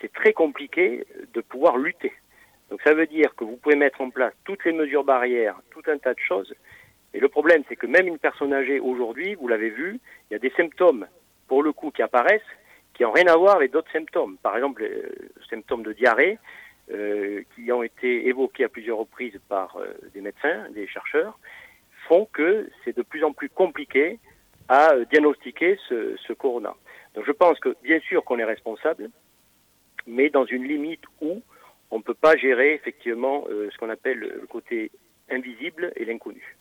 [0.00, 1.04] c'est très compliqué
[1.34, 2.12] de pouvoir lutter.
[2.70, 5.82] Donc ça veut dire que vous pouvez mettre en place toutes les mesures barrières, tout
[5.86, 6.54] un tas de choses.
[7.14, 9.98] Et le problème, c'est que même une personne âgée aujourd'hui, vous l'avez vu,
[10.30, 11.06] il y a des symptômes,
[11.46, 12.42] pour le coup, qui apparaissent,
[12.98, 14.36] qui n'ont rien à voir avec d'autres symptômes.
[14.42, 16.36] Par exemple, les euh, symptômes de diarrhée,
[16.90, 21.38] euh, qui ont été évoqués à plusieurs reprises par euh, des médecins, des chercheurs,
[22.08, 24.18] font que c'est de plus en plus compliqué
[24.68, 26.74] à diagnostiquer ce, ce corona.
[27.14, 29.10] Donc je pense que bien sûr qu'on est responsable,
[30.06, 31.40] mais dans une limite où
[31.92, 34.90] on ne peut pas gérer effectivement ce qu'on appelle le côté
[35.30, 36.56] invisible et l'inconnu.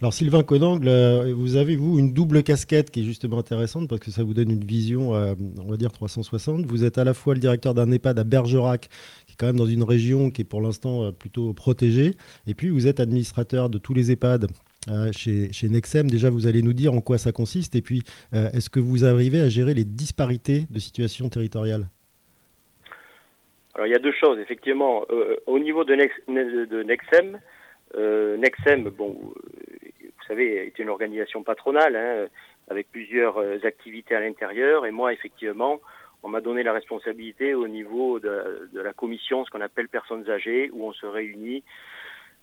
[0.00, 4.00] Alors Sylvain Conangle, euh, vous avez vous une double casquette qui est justement intéressante parce
[4.00, 6.66] que ça vous donne une vision, euh, on va dire 360.
[6.66, 8.88] Vous êtes à la fois le directeur d'un EHPAD à Bergerac,
[9.26, 12.12] qui est quand même dans une région qui est pour l'instant plutôt protégée,
[12.46, 14.48] et puis vous êtes administrateur de tous les EHPAD
[15.12, 16.10] chez, Nexem.
[16.10, 18.02] Déjà, vous allez nous dire en quoi ça consiste, et puis
[18.32, 21.86] est-ce que vous arrivez à gérer les disparités de situation territoriale?
[23.74, 25.04] Alors il y a deux choses, effectivement.
[25.10, 27.40] Euh, au niveau de, de Nexem,
[27.96, 29.16] euh, Nexem, bon,
[30.24, 32.26] vous savez, est une organisation patronale hein,
[32.70, 34.86] avec plusieurs euh, activités à l'intérieur.
[34.86, 35.80] Et moi, effectivement,
[36.22, 40.70] on m'a donné la responsabilité au niveau de, la commission, ce qu'on appelle personnes âgées,
[40.72, 41.62] où on se réunit,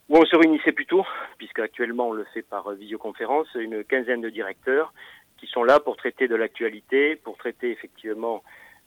[0.10, 1.04] où on se réunissait plutôt,
[1.40, 4.94] puisque actuellement on le fait par visioconférence, une quinzaine de directeurs
[5.38, 8.44] qui sont là pour traiter de l'actualité, pour traiter effectivement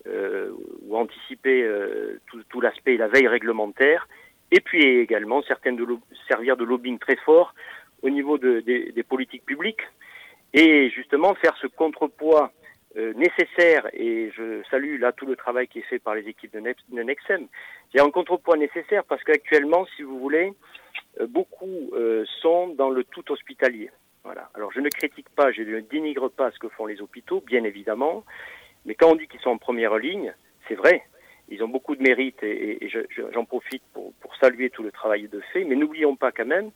[0.07, 0.51] euh,
[0.87, 4.07] ou anticiper euh, tout, tout l'aspect et la veille réglementaire,
[4.51, 5.85] et puis également certaines de
[6.29, 7.53] servir de lobbying très fort
[8.05, 9.81] au niveau de, des, politiques publiques,
[10.53, 12.51] et justement faire ce contrepoids
[12.97, 16.53] euh, nécessaire, et je salue là tout le travail qui est fait par les équipes
[16.53, 17.47] de, de Nexem,
[17.97, 20.53] a un contrepoids nécessaire parce qu'actuellement, si vous voulez,
[21.19, 23.89] euh, beaucoup euh, sont dans le tout hospitalier.
[24.23, 24.49] Voilà.
[24.53, 27.63] Alors je ne critique pas, je ne dénigre pas ce que font les hôpitaux, bien
[27.63, 28.23] évidemment,
[28.85, 30.33] mais quand on dit qu'ils sont en première ligne,
[30.67, 31.03] c'est vrai.
[31.49, 32.89] Ils ont beaucoup de mérite et,
[33.33, 35.63] j'en profite pour, saluer tout le travail de fait.
[35.63, 36.71] Mais n'oublions pas quand même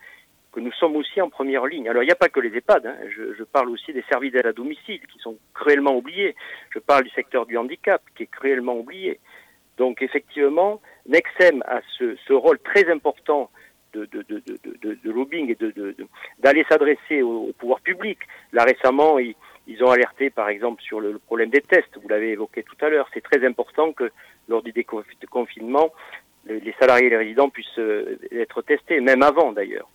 [0.51, 1.89] que nous sommes aussi en première ligne.
[1.89, 2.85] Alors il n'y a pas que les EHPAD.
[2.85, 2.95] Hein.
[3.15, 6.35] Je, je, parle aussi des services d'aide à domicile qui sont cruellement oubliés.
[6.71, 9.19] Je parle du secteur du handicap qui est cruellement oublié.
[9.77, 13.49] Donc effectivement, Nexem a ce, ce rôle très important
[13.93, 14.43] de, de, de,
[15.03, 15.57] de lobbying et
[16.39, 18.19] d'aller s'adresser au, au, pouvoir public.
[18.53, 19.35] Là récemment, il,
[19.69, 21.95] ils ont alerté, par exemple, sur le, problème des tests.
[22.01, 23.07] Vous l'avez évoqué tout à l'heure.
[23.13, 24.11] C'est très important que,
[24.47, 25.93] lors du déconfinement,
[26.45, 29.87] les salariés et les résidents puissent euh, être testés, même avant d'ailleurs.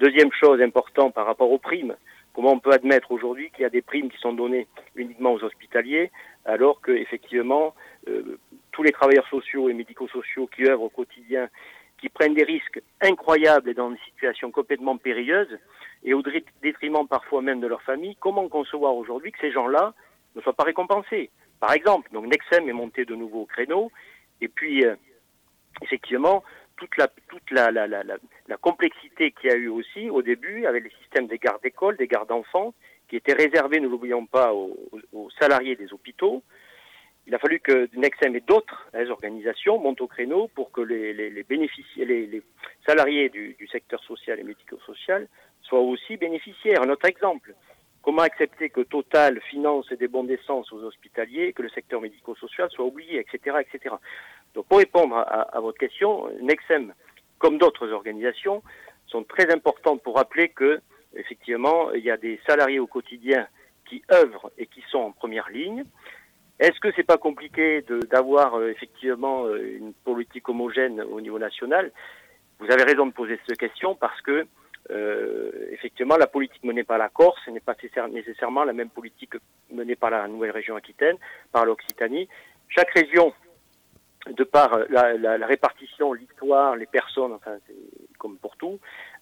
[0.00, 1.94] Deuxième chose importante par rapport aux primes.
[2.32, 5.44] Comment on peut admettre aujourd'hui qu'il y a des primes qui sont données uniquement aux
[5.44, 6.10] hospitaliers,
[6.46, 7.74] alors que effectivement
[8.08, 8.38] euh,
[8.72, 11.50] tous les travailleurs sociaux et médico-sociaux qui œuvrent au quotidien,
[11.98, 15.58] qui prennent des risques incroyables et dans des situations complètement périlleuses,
[16.02, 16.22] et au
[16.62, 19.92] détriment parfois même de leur famille, comment concevoir aujourd'hui que ces gens-là
[20.34, 21.28] ne soient pas récompensés?
[21.60, 23.92] Par exemple, donc Nexem est monté de nouveau au créneau,
[24.40, 24.94] et puis euh,
[25.82, 26.42] effectivement,
[26.80, 31.62] toute la complexité qu'il y a eu aussi au début avec les systèmes des gardes
[31.62, 32.74] d'école, des gardes d'enfants,
[33.08, 36.42] qui étaient réservés, ne l'oublions pas, aux, salariés des hôpitaux.
[37.26, 42.42] Il a fallu que Nexem et d'autres hein, organisations montent au créneau pour que les
[42.86, 45.28] salariés du, du secteur social et médico-social
[45.62, 46.82] soient aussi bénéficiaires.
[46.82, 47.54] Un autre exemple,
[48.02, 52.84] comment accepter que Total finance des bons d'essence aux hospitaliers, que le secteur médico-social soit
[52.84, 53.94] oublié, etc., etc.
[54.54, 56.94] Donc pour répondre à, à votre question, Nexem,
[57.38, 58.62] comme d'autres organisations,
[59.06, 60.80] sont très importantes pour rappeler que
[61.14, 63.46] effectivement il y a des salariés au quotidien
[63.88, 65.84] qui œuvrent et qui sont en première ligne.
[66.60, 71.90] Est-ce que c'est pas compliqué d'avoir euh, effectivement euh, une politique homogène au niveau national?
[72.58, 74.46] Vous avez raison de poser cette question parce que
[74.90, 77.76] euh, effectivement, la politique menée par la Corse n'est pas
[78.10, 79.34] nécessairement la même politique
[79.70, 81.16] menée par la nouvelle région Aquitaine,
[81.52, 82.28] par l'Occitanie.
[82.68, 83.32] Chaque région,
[84.26, 87.56] de par la, la, la répartition, l'histoire, les personnes, enfin,
[88.18, 88.78] comme pour tout,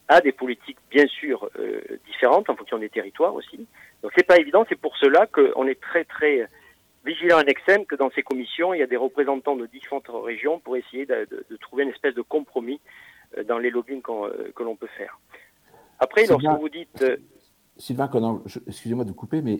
[0.08, 3.66] a des politiques bien sûr euh, différentes en fonction des territoires aussi.
[4.02, 4.64] Donc c'est pas évident.
[4.68, 6.48] C'est pour cela qu'on est très très
[7.04, 10.58] vigilant à Nexem que dans ces commissions, il y a des représentants de différentes régions
[10.58, 12.80] pour essayer de, de, de trouver une espèce de compromis
[13.36, 15.18] euh, dans les lobbying euh, que l'on peut faire.
[16.00, 17.02] Après, lorsque vous dites.
[17.02, 17.16] Euh,
[17.76, 18.10] Sylvain
[18.66, 19.58] excusez-moi de couper, mais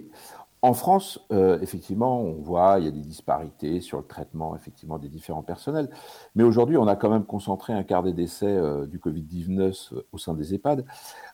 [0.60, 4.98] en France, euh, effectivement, on voit, il y a des disparités sur le traitement, effectivement,
[4.98, 5.88] des différents personnels.
[6.34, 10.06] Mais aujourd'hui, on a quand même concentré un quart des décès euh, du Covid-19 euh,
[10.10, 10.84] au sein des EHPAD.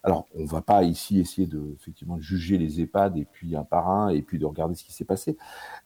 [0.03, 3.65] Alors, on ne va pas ici essayer de, effectivement, juger les EHPAD et puis un
[3.65, 5.39] par un et puis de regarder ce qui s'est passé.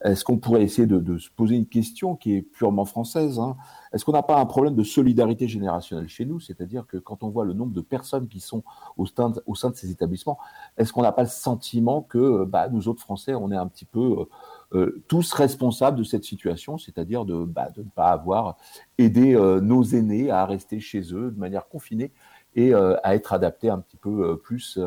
[0.03, 3.55] Est-ce qu'on pourrait essayer de, de, se poser une question qui est purement française hein?
[3.91, 6.39] Est-ce qu'on n'a pas un problème de solidarité générationnelle chez nous?
[6.39, 8.63] C'est-à-dire que quand on voit le nombre de personnes qui sont
[8.97, 10.37] au sein de, au sein de ces établissements,
[10.77, 13.85] est-ce qu'on n'a pas le sentiment que bah, nous autres Français on est un petit
[13.85, 14.27] peu
[14.73, 18.57] euh, tous responsables de cette situation, c'est-à-dire de, bah, ne pas avoir
[18.97, 22.11] aidé nos aînés à rester chez eux de manière confinée
[22.55, 24.79] et à être adaptés un petit peu plus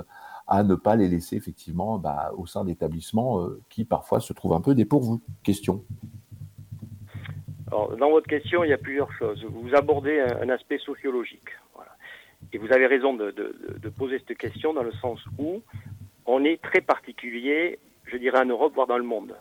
[0.47, 4.61] à ne pas les laisser effectivement bah, au sein d'établissements qui parfois se trouvent un
[4.61, 5.21] peu dépourvus.
[5.43, 5.85] Question.
[7.73, 9.43] Dans votre question, il y a plusieurs choses.
[9.45, 11.49] Vous abordez un, aspect sociologique.
[12.53, 13.33] Et vous avez raison de,
[13.97, 15.63] poser cette question dans le sens où
[16.27, 17.79] on est très particulier,
[18.13, 19.35] je dirais, en Europe, voire dans le monde.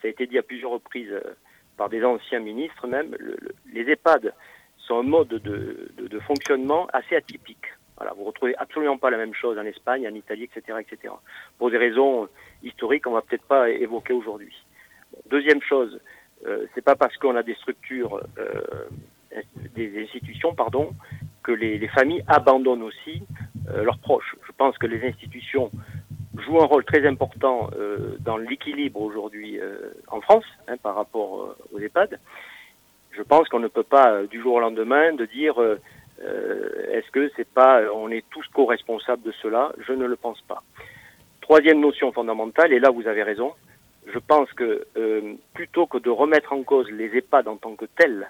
[0.00, 1.36] Ça a été dit à plusieurs reprises euh,
[1.76, 3.16] par des anciens ministres même.
[3.72, 4.34] les EHPAD
[4.78, 7.66] sont un mode de, fonctionnement assez atypique.
[7.96, 11.14] Voilà, vous retrouvez absolument pas la même chose en Espagne, en Italie, etc., etc.
[11.58, 12.28] Pour des raisons
[12.62, 14.54] historiques, on va peut-être pas évoquer aujourd'hui.
[15.30, 16.00] Deuxième chose,
[16.46, 18.88] euh, c'est pas parce qu'on a des structures, euh,
[19.74, 20.92] des institutions, pardon,
[21.42, 23.22] que les, les familles abandonnent aussi
[23.68, 24.34] euh, leurs proches.
[24.46, 25.70] Je pense que les institutions
[26.38, 31.56] jouent un rôle très important euh, dans l'équilibre aujourd'hui euh, en France hein, par rapport
[31.72, 32.18] aux EHPAD.
[33.12, 35.56] Je pense qu'on ne peut pas du jour au lendemain de dire
[36.20, 39.72] est-ce que c'est pas on est tous co-responsables de cela?
[39.86, 40.62] Je ne le pense pas.
[41.42, 43.52] Troisième notion fondamentale, et là vous avez raison,
[44.06, 44.86] je pense que
[45.52, 48.26] plutôt que de remettre en cause les EHPAD en tant que tels,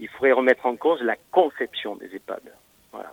[0.00, 2.40] il faudrait remettre en cause la conception des EHPAD.
[2.90, 3.12] Voilà.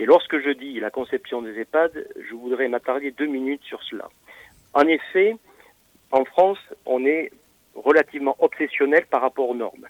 [0.00, 4.08] Et lorsque je dis la conception des EHPAD, je voudrais m'attarder deux minutes sur cela.
[4.72, 5.36] En effet,
[6.10, 7.30] en France, on est
[7.74, 9.86] relativement obsessionnel par rapport aux normes.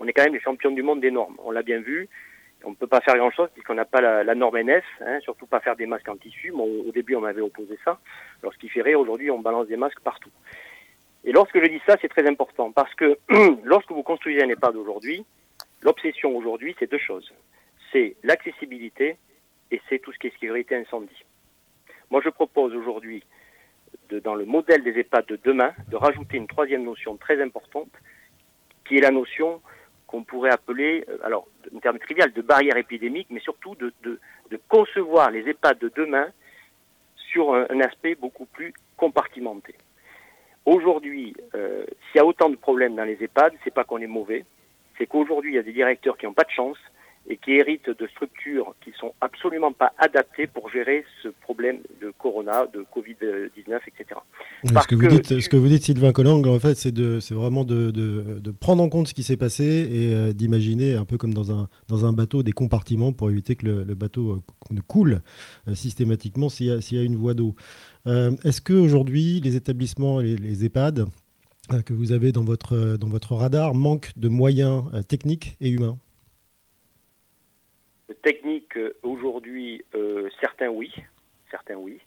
[0.00, 1.36] On est quand même les champions du monde des normes.
[1.44, 2.08] On l'a bien vu.
[2.64, 5.60] On ne peut pas faire grand-chose puisqu'on n'a pas la, norme NS, hein, surtout pas
[5.60, 6.50] faire des masques en tissu.
[6.50, 8.00] au début, on m'avait opposé ça.
[8.42, 10.32] Lorsqu'il fait rire, aujourd'hui, on balance des masques partout.
[11.22, 13.16] Et lorsque je dis ça, c'est très important parce que
[13.64, 15.24] lorsque vous construisez un EHPAD aujourd'hui,
[15.82, 17.32] l'obsession aujourd'hui, c'est deux choses.
[17.94, 19.16] C'est l'accessibilité
[19.70, 21.24] et c'est tout ce qui est sécurité incendie.
[22.10, 23.22] Moi, je propose aujourd'hui,
[24.24, 27.92] dans le modèle des EHPAD de demain, de rajouter une troisième notion très importante,
[28.84, 29.62] qui est la notion
[30.08, 33.92] qu'on pourrait appeler, euh, alors, en termes trivial, de barrière épidémique, mais surtout de,
[34.68, 36.26] concevoir les EHPAD de demain
[37.16, 39.74] sur un aspect beaucoup plus compartimenté.
[40.64, 44.08] Aujourd'hui, euh, s'il y a autant de problèmes dans les EHPAD, c'est pas qu'on est
[44.08, 44.44] mauvais,
[44.98, 46.78] c'est qu'aujourd'hui il y a des directeurs qui n'ont pas de chance
[47.26, 52.12] et qui héritent de structures qui sont absolument pas adaptées pour gérer ce problème de
[52.18, 54.20] corona, de Covid-19, etc.
[54.64, 57.90] ce, que vous dites, ce que vous dites, Sylvain Collang, en fait, c'est vraiment de,
[57.90, 61.32] de, de, prendre en compte ce qui s'est passé et euh, d'imaginer un peu comme
[61.32, 65.22] dans un, dans un bateau des compartiments pour éviter que le, bateau euh, ne coule
[65.68, 67.54] euh, systématiquement s'il y, a une voie d'eau.
[68.06, 71.06] est-ce qu'aujourd'hui, les établissements, les, les EHPAD
[71.86, 75.98] que vous avez dans votre, dans votre radar manquent de moyens techniques et humains?
[78.22, 80.92] Technique, euh, aujourd'hui, euh, certains oui,
[81.50, 82.00] certains oui,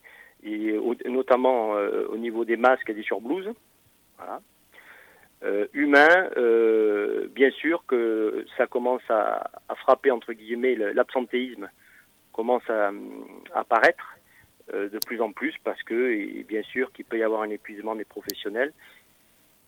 [0.43, 3.51] et notamment euh, au niveau des masques et des surblouses.
[4.17, 4.41] Voilà.
[5.73, 6.29] humain,
[7.29, 11.69] bien sûr que ça commence à, frapper entre guillemets l'absentéisme
[12.31, 12.91] commence à,
[13.53, 14.17] apparaître
[14.73, 17.95] de plus en plus parce que et bien sûr qu'il peut y avoir un épuisement
[17.95, 18.73] des professionnels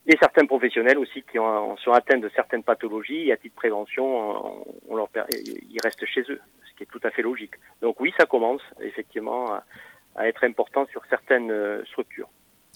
[0.07, 3.59] et certains professionnels aussi qui ont, sont atteints de certaines pathologies et à titre de
[3.59, 7.53] prévention, on leur, ils restent chez eux, ce qui est tout à fait logique.
[7.81, 9.53] Donc oui, ça commence effectivement
[10.15, 12.27] à, être important sur certaines euh, structures.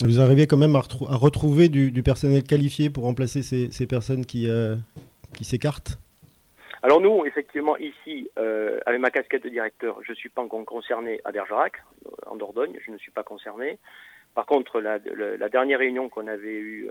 [0.02, 4.76] Vous arrivez quand même à, retrouver du, personnel qualifié pour remplacer ces, personnes qui, euh,
[5.36, 5.98] qui s'écartent?
[6.84, 10.64] Alors nous, effectivement, ici, euh, avec ma casquette de directeur, je ne suis pas encore
[10.66, 11.82] concerné à Bergerac,
[12.28, 13.80] en Dordogne, je ne suis pas concerné.
[14.36, 14.98] Par contre, la,
[15.38, 16.90] la dernière réunion qu'on avait eue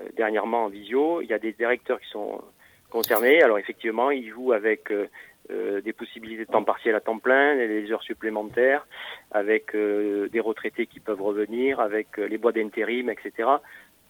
[0.00, 2.42] euh, dernièrement en visio, il y a des directeurs qui sont
[2.90, 3.42] concernés.
[3.42, 5.08] Alors effectivement, ils jouent avec euh,
[5.50, 8.86] euh, des possibilités de temps partiel à temps plein, des heures supplémentaires,
[9.30, 13.48] avec des retraités qui peuvent revenir, avec les bois d'intérim, etc.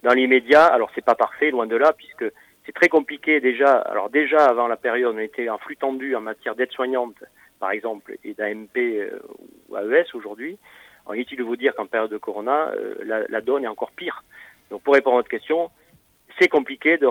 [0.03, 2.25] Dans l'immédiat, alors c'est pas parfait, loin de là, puisque
[2.65, 3.79] c'est très compliqué déjà.
[3.79, 7.17] Alors déjà avant la période, on était en flux tendu en matière d'aide soignante,
[7.59, 8.77] par exemple, et d'AMP
[9.69, 10.59] ou AES aujourd'hui.
[11.15, 14.25] Inutile de vous dire qu'en période de Corona, euh, la, donne est encore pire?
[14.71, 15.71] Donc pour répondre à votre question,
[16.39, 17.07] c'est compliqué de,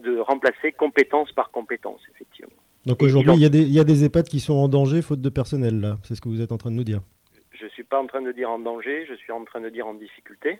[0.00, 2.52] de, remplacer compétence par compétence, effectivement.
[2.86, 5.96] Donc aujourd'hui, il, y, a des EHPAD qui sont en danger faute de personnel, là.
[6.02, 7.00] C'est ce que vous êtes en train de nous dire.
[7.52, 9.70] Je ne suis pas en train de dire en danger, je suis en train de
[9.70, 10.58] dire en difficulté.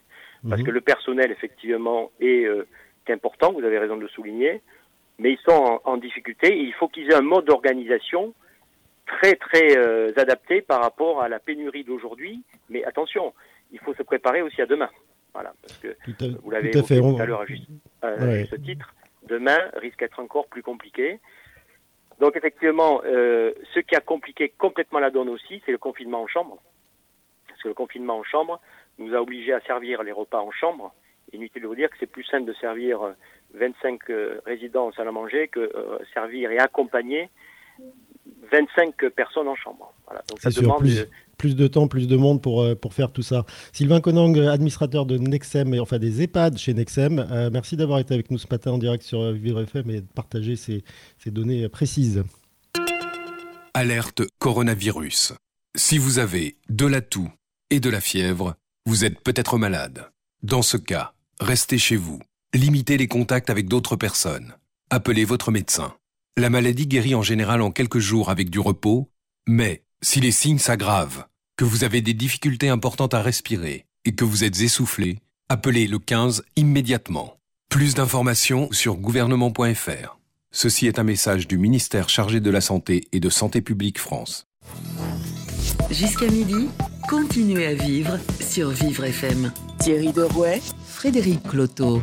[0.48, 0.66] Parce mhm.
[0.66, 2.66] que le personnel, effectivement, est, euh,
[3.08, 4.62] important, vous avez raison de le souligner.
[5.18, 8.34] Mais ils sont en, en difficulté et il faut qu'ils aient un mode d'organisation
[9.06, 12.42] très très euh, adapté par rapport à la pénurie d'aujourd'hui.
[12.68, 13.34] Mais attention,
[13.72, 14.90] il faut se préparer aussi à demain.
[15.32, 15.96] Voilà, parce que
[16.42, 17.68] vous l'avez dit tout à l'heure à juste,
[18.02, 18.94] ce titre,
[19.26, 21.18] demain risque d'être encore plus compliqué.
[22.20, 26.28] Donc effectivement, euh, ce qui a compliqué complètement la donne aussi, c'est le confinement en
[26.28, 26.58] chambre.
[27.48, 28.60] Parce que le confinement en chambre
[28.98, 30.94] nous a obligés à servir les repas en chambre.
[31.32, 33.00] Inutile de vous dire que c'est plus simple de servir
[33.54, 34.02] 25
[34.46, 35.72] résidents en salle à manger que
[36.12, 37.28] servir et accompagner
[38.50, 39.92] 25 personnes en chambre.
[40.06, 40.22] Voilà.
[40.28, 41.06] Donc ça demande plus,
[41.38, 43.44] plus, de temps, plus de monde pour, pour faire tout ça.
[43.72, 48.30] Sylvain Conang, administrateur de Nexem, et enfin des EHPAD chez Nexem, merci d'avoir été avec
[48.30, 50.84] nous ce matin en direct sur Vivre FM et de partager ces,
[51.18, 52.22] ces données précises.
[53.74, 55.34] Alerte coronavirus.
[55.76, 57.28] Si vous avez de la toux
[57.70, 58.54] et de la fièvre,
[58.86, 60.08] vous êtes peut-être malade.
[60.44, 62.20] Dans ce cas, restez chez vous.
[62.54, 64.54] Limitez les contacts avec d'autres personnes.
[64.90, 65.92] Appelez votre médecin.
[66.36, 69.08] La maladie guérit en général en quelques jours avec du repos,
[69.46, 71.26] mais si les signes s'aggravent,
[71.56, 76.00] que vous avez des difficultés importantes à respirer et que vous êtes essoufflé, appelez le
[76.00, 77.36] 15 immédiatement.
[77.70, 80.18] Plus d'informations sur gouvernement.fr.
[80.50, 84.48] Ceci est un message du ministère chargé de la Santé et de Santé publique France.
[85.92, 86.68] Jusqu'à midi,
[87.08, 89.52] continuez à vivre sur Vivre FM.
[89.78, 92.02] Thierry Derouet, Frédéric Cloteau.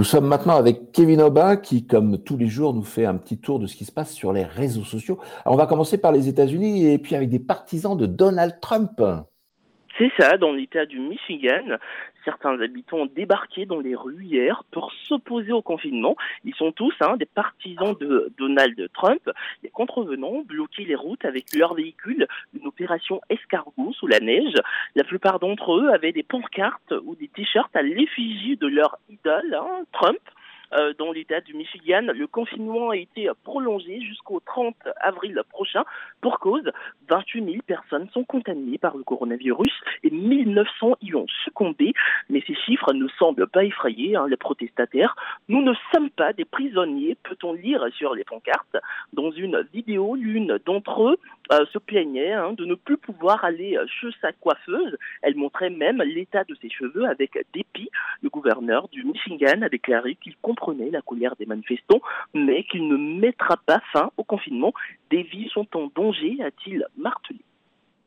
[0.00, 3.36] Nous sommes maintenant avec Kevin Oba qui, comme tous les jours, nous fait un petit
[3.36, 5.18] tour de ce qui se passe sur les réseaux sociaux.
[5.44, 8.98] On va commencer par les États-Unis et puis avec des partisans de Donald Trump.
[10.00, 11.76] C'est ça, dans l'État du Michigan,
[12.24, 16.16] certains habitants ont débarqué dans les rues hier pour s'opposer au confinement.
[16.42, 19.20] Ils sont tous hein, des partisans de Donald Trump.
[19.62, 22.26] Les contrevenants bloquaient les routes avec leurs véhicules,
[22.58, 24.54] une opération escargot sous la neige.
[24.94, 29.52] La plupart d'entre eux avaient des pancartes ou des t-shirts à l'effigie de leur idole,
[29.52, 30.18] hein, Trump.
[30.72, 32.02] Euh, dans l'État du Michigan.
[32.14, 35.82] Le confinement a été prolongé jusqu'au 30 avril prochain
[36.20, 36.62] pour cause
[37.08, 39.72] 28 000 personnes sont contaminées par le coronavirus
[40.04, 41.92] et 1900 y ont succombé.
[42.28, 45.16] Mais ces chiffres ne semblent pas effrayer hein, les protestataires.
[45.48, 48.76] Nous ne sommes pas des prisonniers, peut-on lire sur les pancartes.
[49.12, 51.16] Dans une vidéo, l'une d'entre eux
[51.52, 54.96] euh, se plaignait hein, de ne plus pouvoir aller chez sa coiffeuse.
[55.22, 57.90] Elle montrait même l'état de ses cheveux avec dépit.
[58.22, 60.59] Le gouverneur du Michigan a déclaré qu'il comprenait
[60.92, 62.00] la colère des manifestants,
[62.34, 64.72] mais qu'il ne mettra pas fin au confinement.
[65.10, 67.40] Des vies sont en danger, a-t-il martelé.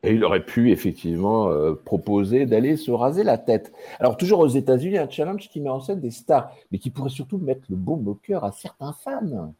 [0.05, 3.71] Et il aurait pu effectivement euh, proposer d'aller se raser la tête.
[3.99, 7.09] Alors toujours aux États-Unis, un challenge qui met en scène des stars, mais qui pourrait
[7.09, 9.53] surtout mettre le bon au cœur à certains fans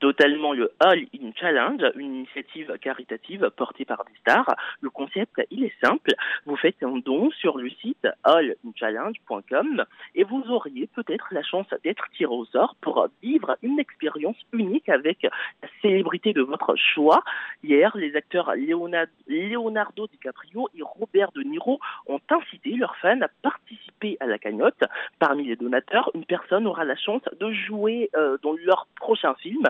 [0.00, 4.54] totalement le All In Challenge, une initiative caritative portée par des stars.
[4.80, 6.12] Le concept, il est simple.
[6.46, 9.84] Vous faites un don sur le site allinchallenge.com
[10.14, 14.88] et vous auriez peut-être la chance d'être tiré au sort pour vivre une expérience unique
[14.88, 17.22] avec la célébrité de votre choix.
[17.62, 24.16] Hier, les acteurs Leonardo DiCaprio et Robert De Niro ont incité leurs fans à participer
[24.20, 24.82] à la cagnotte.
[25.18, 29.66] Parmi les donateurs, une personne aura la chance de jouer euh, dans leur prochain film.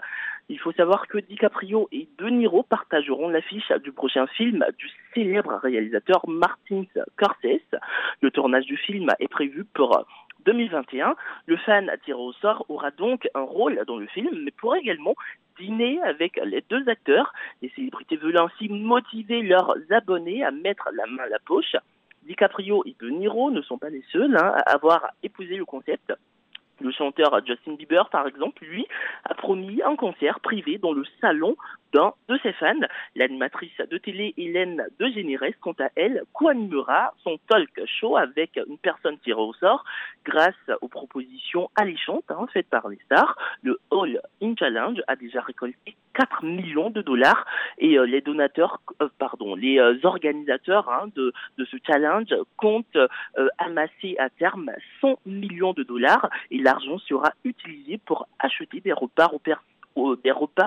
[0.48, 5.54] Il faut savoir que DiCaprio et De Niro partageront l'affiche du prochain film du célèbre
[5.62, 7.78] réalisateur Martin Scorsese.
[8.22, 10.06] Le tournage du film est prévu pour
[10.46, 11.16] 2021.
[11.46, 15.14] Le fan tiré au sort aura donc un rôle dans le film, mais pourra également
[15.58, 17.32] dîner avec les deux acteurs.
[17.60, 21.76] Les célébrités veulent ainsi motiver leurs abonnés à mettre la main à la poche.
[22.22, 26.12] DiCaprio et De Niro ne sont pas les seuls hein, à avoir épousé le concept.
[26.80, 28.86] Le chanteur Justin Bieber, par exemple, lui,
[29.24, 31.56] a promis un concert privé dans le salon
[31.92, 32.74] d'un de ses fans.
[33.16, 35.08] L'animatrice de télé Hélène de
[35.60, 39.84] quant à elle, co-animera son talk show avec une personne tirée au sort
[40.24, 43.36] grâce aux propositions alléchantes hein, faites par les stars.
[43.62, 47.46] Le All In Challenge a déjà récolté 4 millions de dollars
[47.78, 52.98] et euh, les donateurs, euh, pardon, les euh, organisateurs hein, de, ce challenge comptent
[53.58, 54.70] amasser à terme
[55.00, 56.30] 100 millions de dollars
[56.68, 59.30] l'argent sera utilisé pour acheter des repas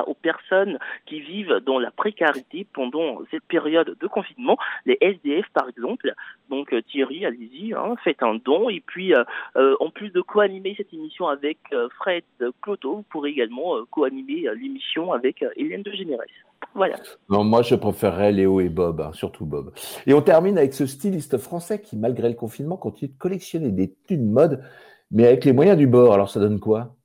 [0.08, 5.70] aux personnes qui vivent dans la précarité pendant cette période de confinement, les SDF par
[5.70, 6.14] exemple.
[6.49, 8.70] Donc euh, Thierry, allez-y, hein, faites un don.
[8.70, 9.24] Et puis, euh,
[9.58, 11.60] euh, en plus de co-animer cette émission avec
[11.99, 12.24] Fred
[12.64, 16.32] Cloto, vous pourrez également co-animer l'émission avec Hélène de Générès.
[16.74, 16.95] Voilà.
[17.30, 19.72] Non, moi, je préférerais Léo et Bob, hein, surtout Bob.
[20.08, 23.93] Et on termine avec ce styliste français qui, malgré le confinement, continue de collectionner des
[24.08, 24.64] tunes mode,
[25.12, 26.14] mais avec les moyens du bord.
[26.14, 26.95] Alors, ça donne quoi?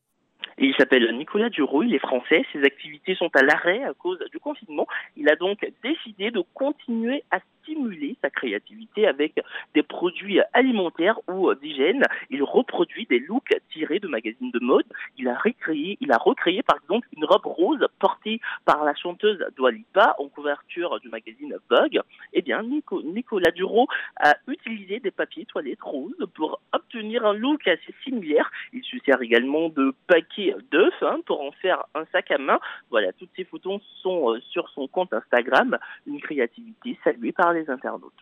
[0.58, 4.38] Il s'appelle Nicolas Duroux, il est français, ses activités sont à l'arrêt à cause du
[4.38, 4.86] confinement.
[5.14, 9.34] Il a donc décidé de continuer à stimuler sa créativité avec
[9.74, 12.02] des produits alimentaires ou d'hygiène.
[12.30, 14.86] Il reproduit des looks tirés de magazines de mode.
[15.18, 19.44] Il a recréé, il a recréé par exemple une robe rose portée par la chanteuse
[19.56, 22.00] Dua Lipa en couverture du magazine Vogue.
[22.32, 23.88] Eh bien, Nicolas Duro
[24.20, 28.50] a utilisé des papiers toilettes roses pour obtenir un look assez similaire.
[28.72, 32.60] Il se sert également de paquets d'œufs hein, pour en faire un sac à main.
[32.90, 35.78] Voilà, toutes ces photos sont euh, sur son compte Instagram.
[36.06, 38.12] Une créativité saluée par les internautes.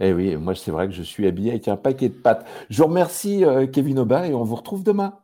[0.00, 2.46] Eh oui, moi c'est vrai que je suis habillé avec un paquet de pâtes.
[2.70, 5.18] Je vous remercie euh, Kevin Aubin et on vous retrouve demain.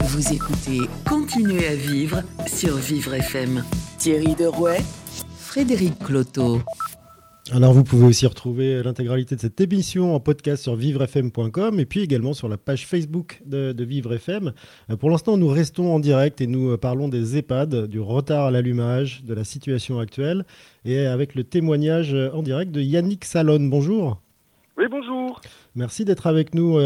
[0.00, 3.62] Vous écoutez Continuez à vivre sur Vivre FM.
[3.98, 4.80] Thierry Derouet,
[5.36, 6.58] Frédéric Cloteau.
[7.52, 12.00] Alors vous pouvez aussi retrouver l'intégralité de cette émission en podcast sur vivrefm.com et puis
[12.00, 14.52] également sur la page Facebook de, de Vivre FM.
[14.88, 18.46] Euh, pour l'instant, nous restons en direct et nous euh, parlons des EHPAD, du retard
[18.46, 20.44] à l'allumage, de la situation actuelle
[20.84, 23.58] et avec le témoignage euh, en direct de Yannick Salon.
[23.62, 24.20] Bonjour.
[24.78, 25.40] Oui, bonjour.
[25.74, 26.78] Merci d'être avec nous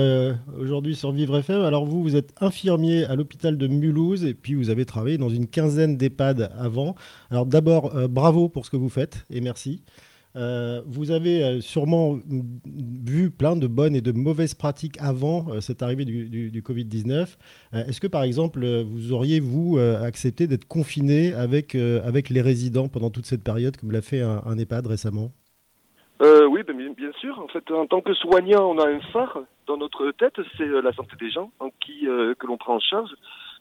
[0.58, 1.60] aujourd'hui sur Vivre FM.
[1.60, 5.28] Alors vous, vous êtes infirmier à l'hôpital de Mulhouse et puis vous avez travaillé dans
[5.28, 6.96] une quinzaine d'EHPAD avant.
[7.30, 9.82] Alors d'abord, bravo pour ce que vous faites et merci.
[10.36, 15.60] Euh, vous avez euh, sûrement vu plein de bonnes et de mauvaises pratiques avant euh,
[15.60, 17.36] cette arrivée du, Covid-19.
[17.72, 23.10] Est-ce que, par exemple, vous auriez, vous, accepté d'être confiné avec, avec les résidents pendant
[23.10, 25.30] toute cette période, comme l'a fait un, EHPAD récemment?
[26.20, 27.38] Oui, ben, bien, sûr.
[27.38, 30.92] En fait, en tant que soignant, on a un phare dans notre tête, c'est la
[30.92, 33.10] santé des gens en qui, que l'on prend en charge.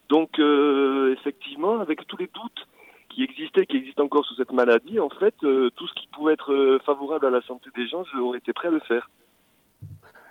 [0.09, 2.67] Donc, effectivement, avec tous les doutes
[3.13, 6.33] qui existait, qui existe encore sous cette maladie, en fait, euh, tout ce qui pouvait
[6.33, 9.09] être euh, favorable à la santé des gens, j'aurais été prêt à le faire.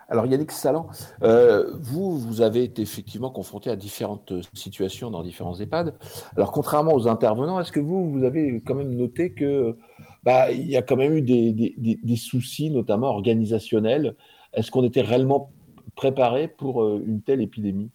[0.09, 0.89] Alors Yannick Salan,
[1.23, 5.95] euh, vous, vous avez été effectivement confronté à différentes situations dans différents EHPAD.
[6.37, 9.75] Alors contrairement aux intervenants, est-ce que vous, vous avez quand même noté que
[10.23, 14.17] bah, il y a quand même eu des, des, des soucis, notamment organisationnels?
[14.53, 15.51] Est-ce qu'on était réellement
[15.95, 17.91] préparé pour une telle épidémie?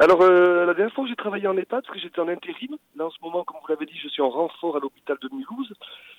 [0.00, 2.76] Alors, euh, la dernière fois que j'ai travaillé en EHPAD, parce que j'étais en intérim,
[2.94, 5.28] là en ce moment, comme vous l'avez dit, je suis en renfort à l'hôpital de
[5.34, 5.74] Mulhouse,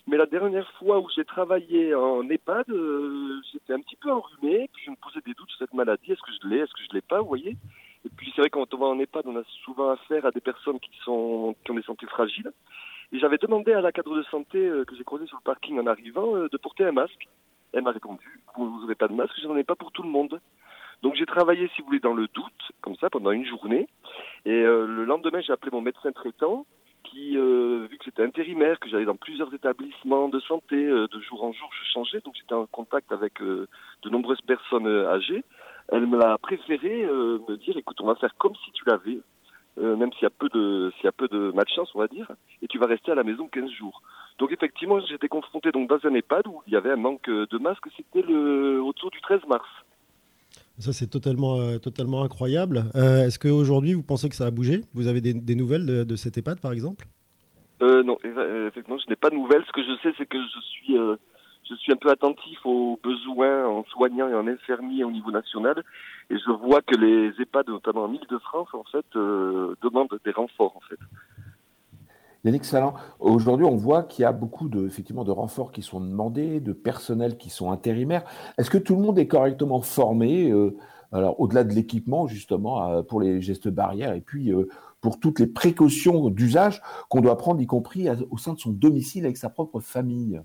[0.05, 4.69] mais la dernière fois où j'ai travaillé en EHPAD, euh, j'étais un petit peu enrhumé,
[4.73, 6.83] puis je me posais des doutes sur cette maladie, est-ce que je l'ai, est-ce que
[6.89, 7.55] je l'ai pas, vous voyez?
[8.05, 10.41] Et puis c'est vrai quand on va en EHPAD, on a souvent affaire à des
[10.41, 12.51] personnes qui, sont, qui ont des santé fragiles,
[13.13, 15.79] et j'avais demandé à la cadre de santé euh, que j'ai croisé sur le parking
[15.79, 17.29] en arrivant de porter un masque.
[17.71, 20.09] Elle m'a répondu, vous n'avez pas de masque, je n'en ai pas pour tout le
[20.09, 20.41] monde.
[21.01, 23.87] Donc j'ai travaillé, si vous voulez, dans le doute, comme ça, pendant une journée.
[24.45, 26.65] Et euh, le lendemain, j'ai appelé mon médecin traitant,
[27.03, 31.19] qui, euh, vu que j'étais intérimaire, que j'allais dans plusieurs établissements de santé, euh, de
[31.21, 35.43] jour en jour, je changeais, donc j'étais en contact avec de nombreuses personnes âgées.
[35.87, 39.19] Elle me l'a préféré me dire, écoute, on va faire comme si tu l'avais,
[39.77, 42.29] même s'il y a peu de s'il y a peu de malchance, on va dire,
[42.61, 44.03] et tu vas rester à la maison 15 jours.
[44.37, 47.57] Donc effectivement, j'étais confronté donc dans un EHPAD où il y avait un manque de
[47.57, 49.67] masques, c'était le autour du 13 mars.
[50.79, 52.85] Ça, c'est totalement, euh, totalement incroyable.
[52.95, 54.81] Euh, est-ce qu'aujourd'hui, vous pensez que ça a bougé?
[54.93, 57.05] Vous avez des, nouvelles de, de, cette EHPAD, par exemple?
[57.81, 59.63] Euh, Non, effectivement, je n'ai pas de nouvelles.
[59.67, 60.95] Ce que je sais, c'est que je suis,
[61.69, 65.83] je suis un peu attentif aux besoins en soignants et en infirmiers au niveau national.
[66.29, 70.81] Et je vois que les EHPAD, notamment en Ile-de-France, en fait, demandent des renforts, en
[70.87, 70.99] fait.
[72.45, 75.99] Yannick Salan, aujourd'hui, on voit qu'il y a beaucoup de, effectivement, de renforts qui sont
[75.99, 78.23] demandés, de personnel qui sont intérimaires.
[78.57, 80.77] Est-ce que tout le monde est correctement formé, euh,
[81.11, 84.69] alors au-delà de l'équipement, justement, pour les gestes barrières et puis euh,
[85.01, 89.25] pour toutes les précautions d'usage qu'on doit prendre, y compris au sein de son domicile
[89.25, 90.41] avec sa propre famille?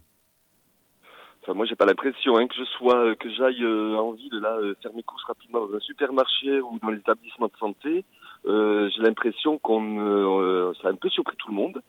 [1.42, 4.56] Enfin, moi, j'ai pas l'impression hein, que je sois, euh, que j'aille en ville là
[4.82, 8.04] faire mes courses rapidement dans un supermarché ou dans les établissements de santé.
[8.46, 11.80] Euh, j'ai l'impression qu'on euh, ça a un peu surpris tout le monde.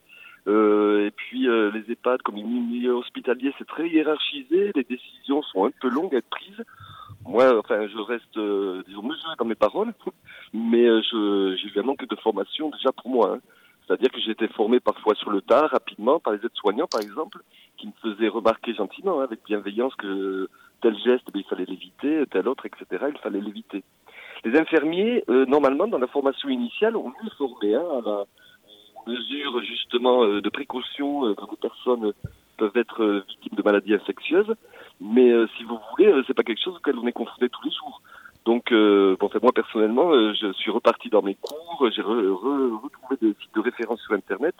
[0.47, 5.41] Euh, et puis euh, les EHPAD, comme les milieux hospitaliers, c'est très hiérarchisé, les décisions
[5.41, 6.63] sont un peu longues à être prises.
[7.25, 9.93] Moi, enfin, je reste, euh, disons, mesuré dans mes paroles,
[10.53, 13.33] mais je, j'ai eu un manque de formation déjà pour moi.
[13.33, 13.39] Hein.
[13.85, 17.39] C'est-à-dire que j'ai été formé parfois sur le tas, rapidement, par les aides-soignants, par exemple,
[17.77, 20.47] qui me faisaient remarquer gentiment, hein, avec bienveillance, que
[20.81, 23.83] tel geste, ben, il fallait l'éviter, tel autre, etc., il fallait l'éviter.
[24.45, 28.25] Les infirmiers, euh, normalement, dans la formation initiale, ont mieux formé hein, à la
[29.07, 32.13] mesure justement euh, de précaution euh, quand les personnes
[32.57, 34.53] peuvent être victimes de maladies infectieuses.
[35.01, 38.01] Mais si vous voulez, c'est pas quelque chose auquel on est confronté tous les jours.
[38.45, 43.59] Donc, fait, moi personnellement, je suis reparti dans mes cours, j'ai retrouvé des sites de
[43.59, 44.55] référence sur Internet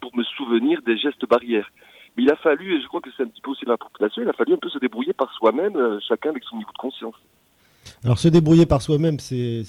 [0.00, 1.68] pour me souvenir des gestes barrières.
[2.16, 4.22] Mais il a fallu, et je crois que c'est un petit peu aussi la population,
[4.22, 7.16] il a fallu un peu se débrouiller par soi-même, chacun avec son niveau de conscience.
[8.02, 9.64] Alors se débrouiller par soi-même, c'est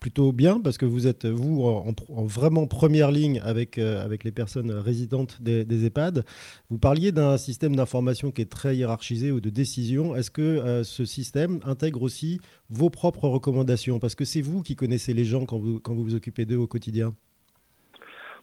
[0.00, 4.32] plutôt bien parce que vous êtes, vous, en, vraiment première ligne avec, euh, avec les
[4.32, 6.24] personnes résidentes des, EHPAD.
[6.68, 10.16] Vous parliez d'un système d'information qui est très hiérarchisé ou de décision.
[10.16, 14.00] Est-ce que euh, ce système intègre aussi vos propres recommandations?
[14.00, 16.56] Parce que c'est vous qui connaissez les gens quand vous quand vous, vous occupez d'eux
[16.56, 17.14] au quotidien.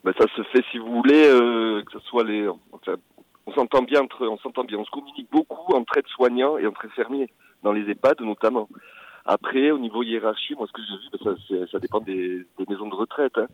[0.05, 2.47] Ben, ça se fait, si vous voulez, euh, que ce soit les...
[2.47, 6.85] on s'entend bien, entre, on s'entend bien, on se communique beaucoup entre aides-soignants et entre
[6.85, 7.29] infirmiers
[7.63, 8.69] dans les EHPAD notamment.
[9.25, 12.65] Après, au niveau hiérarchie, moi, ce que j'ai vu, ben, ça, ça, dépend des, des,
[12.67, 13.37] maisons de retraite.
[13.37, 13.47] Hein.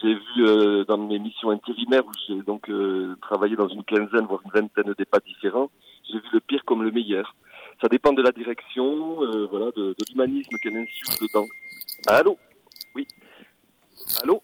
[0.00, 4.24] J'ai vu euh, dans mes missions intérimaires où j'ai donc euh, travaillé dans une quinzaine,
[4.24, 5.70] voire une vingtaine d'EHPAD différents,
[6.10, 7.36] j'ai vu le pire comme le meilleur.
[7.82, 9.16] Ça dépend de la direction,
[9.50, 11.46] voilà, de, de l'humanisme qu'elle insulte dedans.
[12.08, 12.36] Allô?
[12.94, 13.06] Oui.
[14.22, 14.42] Allô?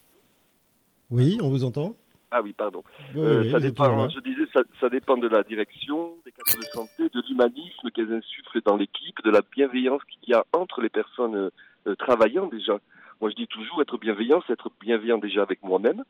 [1.11, 1.95] Oui, on vous entend?
[2.37, 2.83] Ah oui, pardon.
[3.17, 7.09] Euh, ça dépend, je disais, ça, ça, dépend de la direction, des cadres de santé,
[7.09, 11.51] de l'humanisme qu'elles insufflent dans l'équipe, de la bienveillance qu'il y a entre les personnes
[11.87, 12.79] euh, travaillant déjà.
[13.23, 16.05] Moi, je dis toujours, être bienveillant, c'est être bienveillant déjà avec moi-même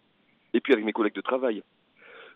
[0.52, 1.62] et puis avec mes collègues de travail.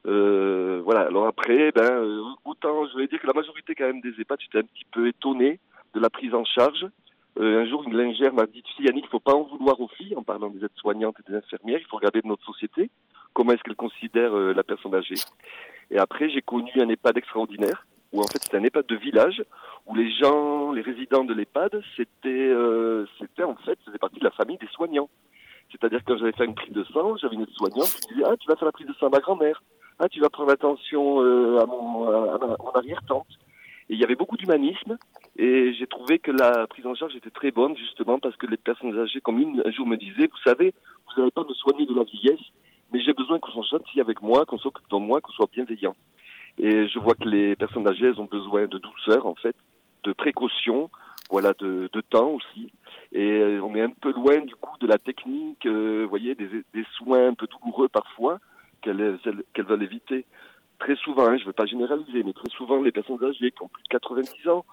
[0.07, 1.01] Euh, voilà.
[1.01, 4.59] Alors après, ben, autant je vais dire que la majorité quand même des EHPAD, j'étais
[4.59, 5.59] un petit peu étonné
[5.95, 6.87] de la prise en charge.
[7.39, 9.81] Euh, un jour, une lingère m'a dit, tu sais Yannick, il faut pas en vouloir
[9.81, 12.91] aux filles, en parlant des aides-soignantes et des infirmières, il faut regarder de notre société
[13.33, 15.15] comment est-ce qu'elle considère euh, la personne âgée?
[15.91, 19.43] Et après, j'ai connu un EHPAD extraordinaire, où en fait c'était un EHPAD de village,
[19.87, 24.25] où les gens, les résidents de l'EHPAD, c'était, euh, c'était en fait, c'était partie de
[24.25, 25.09] la famille des soignants.
[25.71, 28.37] C'est-à-dire que quand j'avais fait une prise de sang, j'avais une soignante qui disait, ah,
[28.37, 29.63] tu vas faire la prise de sang à ma grand-mère.
[30.01, 33.29] Ah, tu vas prendre attention euh, à, mon arrière-tante.
[33.89, 34.99] Et il y avait beaucoup d'humanisme
[35.37, 38.57] et j'ai trouvé que la prise en charge était très bonne justement parce que les
[38.57, 40.75] personnes âgées, comme une un jour me disait, vous savez,
[41.07, 42.41] vous n'avez pas me soigner de la vieillesse,
[42.93, 45.95] mais j'ai besoin qu'on soit gentil avec moi, qu'on s'occupe de moi, qu'on soit bienveillant.
[46.59, 49.57] Et je vois que les personnes âgées, elles ont besoin de douceur, en fait,
[50.05, 50.91] de précaution,
[51.31, 52.73] voilà, de, temps aussi.
[53.13, 57.29] Et on est un peu loin, du coup, de la technique, euh, voyez, des, soins
[57.29, 58.39] un peu douloureux parfois
[58.83, 59.19] qu'elles
[59.55, 60.25] qu'elles veulent éviter.
[60.79, 63.63] Très souvent, hein, je ne veux pas généraliser, mais très souvent, les personnes âgées qui
[63.63, 64.65] ont plus de 90 ans,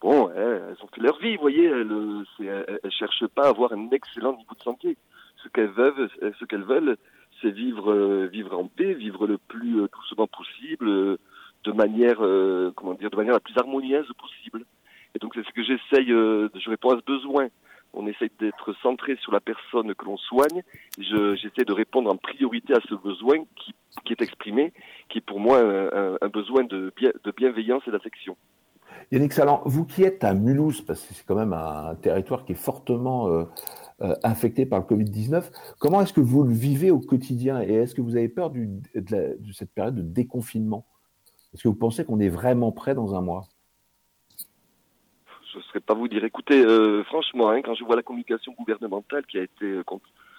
[0.00, 3.72] bon, elles ont fait leur vie, vous voyez, elles, elles, elles cherchent pas à avoir
[3.72, 4.96] un excellent niveau de santé.
[5.42, 6.08] Ce qu'elles veulent,
[6.38, 6.96] ce qu'elles veulent,
[7.42, 11.18] c'est vivre, euh, vivre en paix, vivre le plus euh, doucement possible, euh,
[11.64, 12.18] de manière,
[12.76, 14.66] comment dire, de manière la plus harmonieuse possible.
[15.14, 17.48] Et donc c'est ce que j'essaye, je réponds à ce besoin.
[17.94, 20.62] On essaye d'être centré sur la personne que l'on soigne.
[20.98, 24.74] J'essaie de répondre en priorité à ce besoin qui, est exprimé,
[25.08, 26.92] qui est pour moi un, besoin de
[27.34, 28.36] bienveillance et d'affection.
[29.12, 32.52] Yannick Salan, vous qui êtes à Mulhouse, parce que c'est quand même un territoire qui
[32.52, 33.46] est fortement
[34.02, 35.52] euh, infectés par le Covid-19.
[35.78, 38.66] Comment est-ce que vous le vivez au quotidien et est-ce que vous avez peur de,
[39.52, 40.84] cette période de déconfinement?
[41.52, 43.46] Est-ce que vous pensez qu'on est vraiment prêt dans un mois?
[45.52, 46.24] Je ne saurais pas vous dire.
[46.24, 49.80] Écoutez, euh, franchement, hein, quand je vois la communication gouvernementale qui a été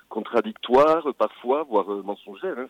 [0.06, 2.56] euh, contradictoire parfois, voire mensongère.
[2.58, 2.68] Hein,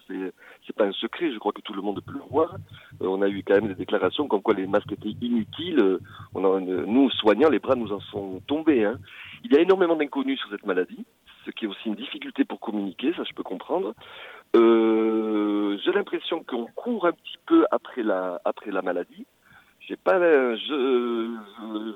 [0.65, 1.31] c'est pas un secret.
[1.31, 2.55] Je crois que tout le monde peut le voir.
[2.99, 5.99] on a eu quand même des déclarations comme quoi les masques étaient inutiles.
[6.35, 8.85] A, nous soignants, les bras nous en sont tombés.
[8.85, 8.97] Hein.
[9.43, 11.05] Il y a énormément d'inconnus sur cette maladie,
[11.45, 13.93] ce qui est aussi une difficulté pour communiquer, ça je peux comprendre.
[14.55, 19.25] Euh, j'ai l'impression qu'on court un petit peu après la, après la maladie.
[19.81, 20.57] J'ai pas, je,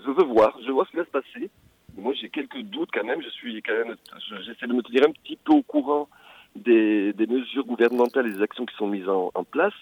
[0.05, 1.49] je veux voir, je vois ce qui va se passer.
[1.99, 3.21] Moi, j'ai quelques doutes quand même.
[3.21, 3.95] Je suis quand même,
[4.45, 6.07] j'essaie de me tenir un petit peu au courant
[6.55, 9.73] des, des mesures gouvernementales et des actions qui sont mises en, en place.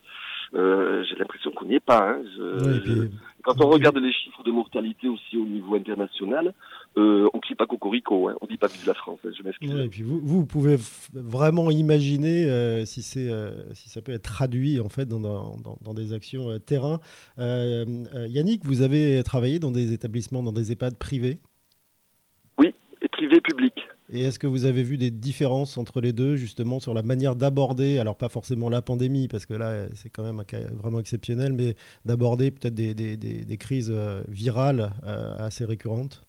[0.53, 2.09] Euh, j'ai l'impression qu'on n'y est pas.
[2.09, 2.23] Hein.
[2.37, 3.09] Je,
[3.43, 6.53] quand on regarde les chiffres de mortalité aussi au niveau international,
[6.97, 8.35] euh, on ne crie pas cocorico, hein.
[8.41, 9.71] on ne dit pas vive la France, hein, je m'excuse.
[9.71, 10.77] et puis vous, vous pouvez
[11.13, 13.29] vraiment imaginer euh, si, c'est,
[13.73, 16.99] si ça peut être traduit en fait dans, dans, dans des actions terrain.
[17.37, 21.39] Yannick, vous avez travaillé dans des établissements, dans des EHPAD privés?
[23.19, 23.71] Oui,
[24.09, 27.35] et est-ce que vous avez vu des différences entre les deux, justement, sur la manière
[27.35, 30.99] d'aborder, alors pas forcément la pandémie, parce que là, c'est quand même un cas vraiment
[30.99, 36.23] exceptionnel, mais d'aborder peut-être des, des, des, crises euh, virales euh, assez récurrentes?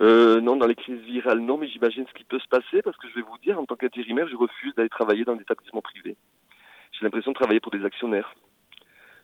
[0.00, 2.96] Euh, non, dans les crises virales, non, mais j'imagine ce qui peut se passer, parce
[2.96, 5.82] que je vais vous dire, en tant qu'intérimaire, je refuse d'aller travailler dans des établissements
[5.82, 6.16] privés.
[6.92, 8.34] J'ai l'impression de travailler pour des actionnaires.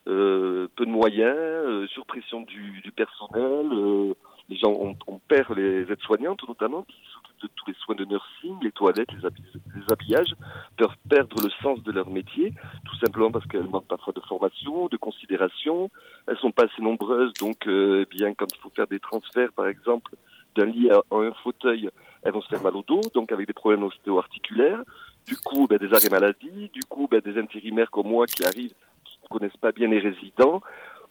[0.04, 4.14] peu de moyens, surpression du, du personnel,
[4.48, 6.96] les gens, on, on perd les aides-soignantes notamment, qui
[7.42, 10.34] de tous les soins de nursing, les toilettes, les, habillages,
[10.76, 12.52] peuvent perdre le sens de leur métier,
[12.84, 15.90] tout simplement parce qu'elles manquent parfois de formation, de considération.
[16.26, 19.52] Elles sont pas assez nombreuses, donc euh, eh bien quand il faut faire des transferts,
[19.52, 20.14] par exemple,
[20.56, 21.90] d'un lit à, un fauteuil,
[22.22, 24.82] elles vont se faire mal au dos, donc avec des problèmes ostéo-articulaires.
[25.26, 28.74] Du coup, ben, des arrêts maladie, du coup, ben, des intérimaires comme moi qui arrivent,
[29.04, 30.62] qui ne connaissent pas bien les résidents.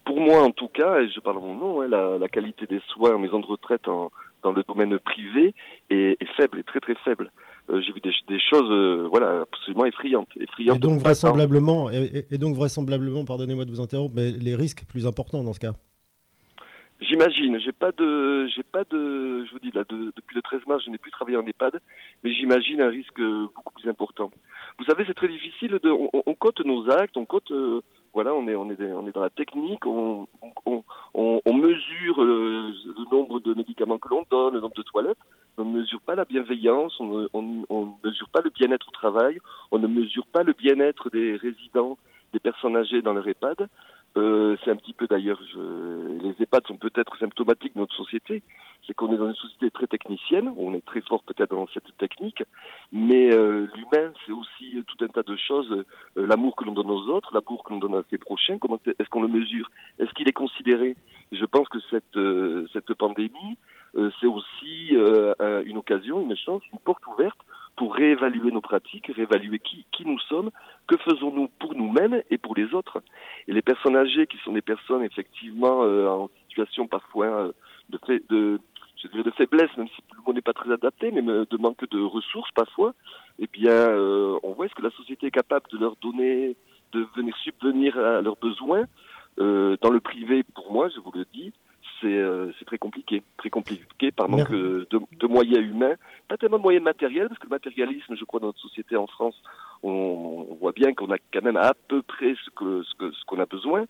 [0.06, 2.82] Pour moi, en tout cas, et je parle mon nom, hein, la, la, qualité des
[2.88, 4.12] soins en maison de retraite en,
[4.44, 5.54] dans le domaine privé
[5.90, 7.32] est, est faible, est très très faible.
[7.70, 10.78] Euh, j'ai vu des, des choses, euh, voilà, absolument effrayantes, effrayantes.
[10.78, 15.06] Et donc vraisemblablement, et, et donc vraisemblablement, pardonnez-moi de vous interrompre, mais les risques plus
[15.06, 15.74] importants dans ce cas?
[17.02, 20.62] J'imagine, j'ai pas de, j'ai pas de, je vous dis là, de, depuis le 13
[20.68, 21.80] mars, je n'ai plus travaillé en EHPAD,
[22.24, 24.30] mais j'imagine un risque beaucoup plus important.
[24.78, 27.82] Vous savez, c'est très difficile de, on, on, cote nos actes, on cote, euh,
[28.14, 30.28] voilà, on est, on est, on est la technique, on,
[31.54, 35.18] mesure euh, le nombre de médicaments que l'on donne, le nombre de toilettes,
[35.58, 39.40] on ne mesure pas la bienveillance, on ne mesure pas le bien-être au travail,
[39.72, 41.98] on ne mesure pas le bien-être des résidents,
[42.34, 43.68] des personnes âgées dans leur EHPAD.
[44.18, 48.44] Euh, c'est un petit peu d'ailleurs, les EHPAD sont peut-être symptomatiques de notre société.
[48.88, 51.96] C'est qu'on est dans une société très technicienne, on est très fort peut-être dans cette
[51.98, 52.44] technique,
[52.92, 55.72] mais euh, l'humain, c'est aussi tout un tas de choses.
[55.72, 58.80] Euh, l'amour que l'on donne aux autres, l'amour que l'on donne à ses prochains, comment
[58.86, 59.70] est-ce qu'on le mesure?
[59.98, 60.96] Est-ce qu'il est considéré?
[61.32, 63.58] Je pense que cette, euh, cette pandémie,
[64.22, 67.38] c'est aussi une occasion, une chance, une porte ouverte
[67.76, 70.52] pour réévaluer nos pratiques, réévaluer qui, qui nous sommes,
[70.88, 73.02] que faisons-nous pour nous-mêmes et pour les autres?
[73.48, 77.52] Et les personnes âgées, qui sont des personnes effectivement euh, en situation parfois euh,
[77.90, 78.60] de, de,
[79.02, 81.90] je dirais de faiblesse, même si le mot n'est pas très adapté, mais de manque
[81.90, 82.94] de ressources parfois,
[83.40, 86.56] eh bien, euh, on voit est-ce que la société est capable de leur donner,
[86.92, 88.86] de venir subvenir à leurs besoins.
[89.38, 91.52] dans le privé, pour moi, je vous le dis,
[92.04, 95.96] euh, c'est très compliqué, très compliqué par manque de, de, moyens humains,
[96.28, 99.08] pas tellement de moyens matériels, parce que le matérialisme, je crois, dans notre société en
[99.08, 99.36] France,
[99.84, 103.46] on, voit bien qu'on a quand même à peu près ce que ce qu'on a
[103.46, 103.86] besoin,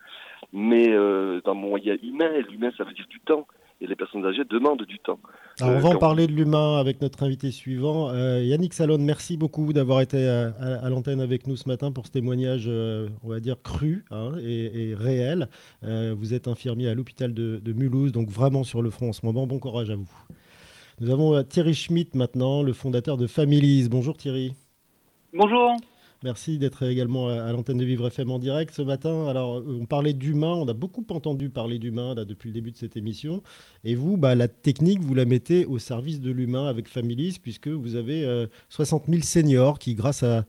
[0.53, 3.47] mais euh, dans le moyen humain, l'humain, ça veut dire du temps
[3.81, 5.19] et les personnes âgées demandent du temps.
[5.59, 8.09] Alors, on va en parler de l'humain avec notre invité suivant.
[8.09, 12.11] Euh, Yannick Salone, merci beaucoup d'avoir été à, l'antenne avec nous ce matin pour ce
[12.11, 15.49] témoignage, euh, on va dire, cru hein, et, réel.
[15.83, 19.13] Euh, vous êtes infirmier à l'hôpital de, de, Mulhouse, donc vraiment sur le front en
[19.13, 19.47] ce moment.
[19.47, 20.09] Bon courage à vous.
[20.99, 23.89] Nous avons Thierry Schmitt maintenant, le fondateur de Families.
[23.89, 24.53] Bonjour Thierry.
[25.33, 25.75] Bonjour.
[26.23, 29.27] Merci d'être également à l'antenne de Vivre FM en direct ce matin.
[29.27, 32.95] Alors, on parlait d'humain, on a beaucoup entendu parler d'humain depuis le début de cette
[32.95, 33.41] émission.
[33.83, 37.69] Et vous, bah, la technique, vous la mettez au service de l'humain avec Families, puisque
[37.69, 40.45] vous avez 60 euh, 000 seniors qui, grâce à,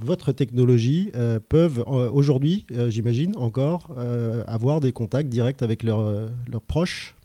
[0.00, 3.90] votre technologie, euh, peuvent euh, aujourd'hui, j'imagine encore,
[4.46, 6.30] avoir des contacts directs avec leurs
[6.68, 7.15] proches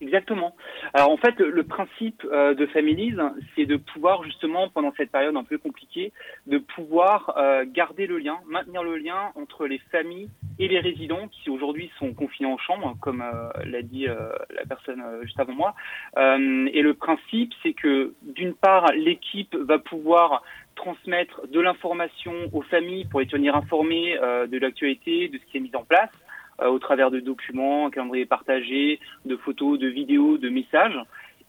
[0.00, 0.54] Exactement.
[0.94, 3.16] Alors en fait, le, principe euh, de Families,
[3.56, 6.12] c'est de pouvoir justement, pendant cette période un peu compliquée,
[6.46, 10.30] de pouvoir euh, garder le lien, maintenir le lien entre les familles
[10.60, 15.02] et les résidents qui aujourd'hui sont confinés en chambre, comme euh, l'a dit la personne
[15.22, 15.74] juste avant moi.
[16.16, 20.42] et le principe, c'est que d'une part, l'équipe va pouvoir
[20.76, 25.60] transmettre de l'information aux familles pour les tenir informées de l'actualité, de ce qui est
[25.60, 26.10] mis en place.
[26.60, 30.98] Euh, au travers de documents, un calendrier partagé, de photos, de vidéos, de messages.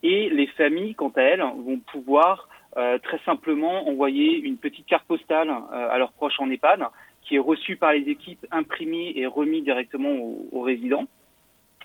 [0.04, 2.48] Et les familles, quant à elles, vont pouvoir
[2.78, 6.84] euh, très simplement envoyer une petite carte postale euh, à leurs proches en EHPAD
[7.24, 11.06] qui est reçue par les équipes, imprimée et remise directement aux, résidents.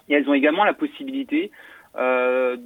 [0.09, 1.51] Et elles ont également la possibilité
[1.97, 2.57] euh,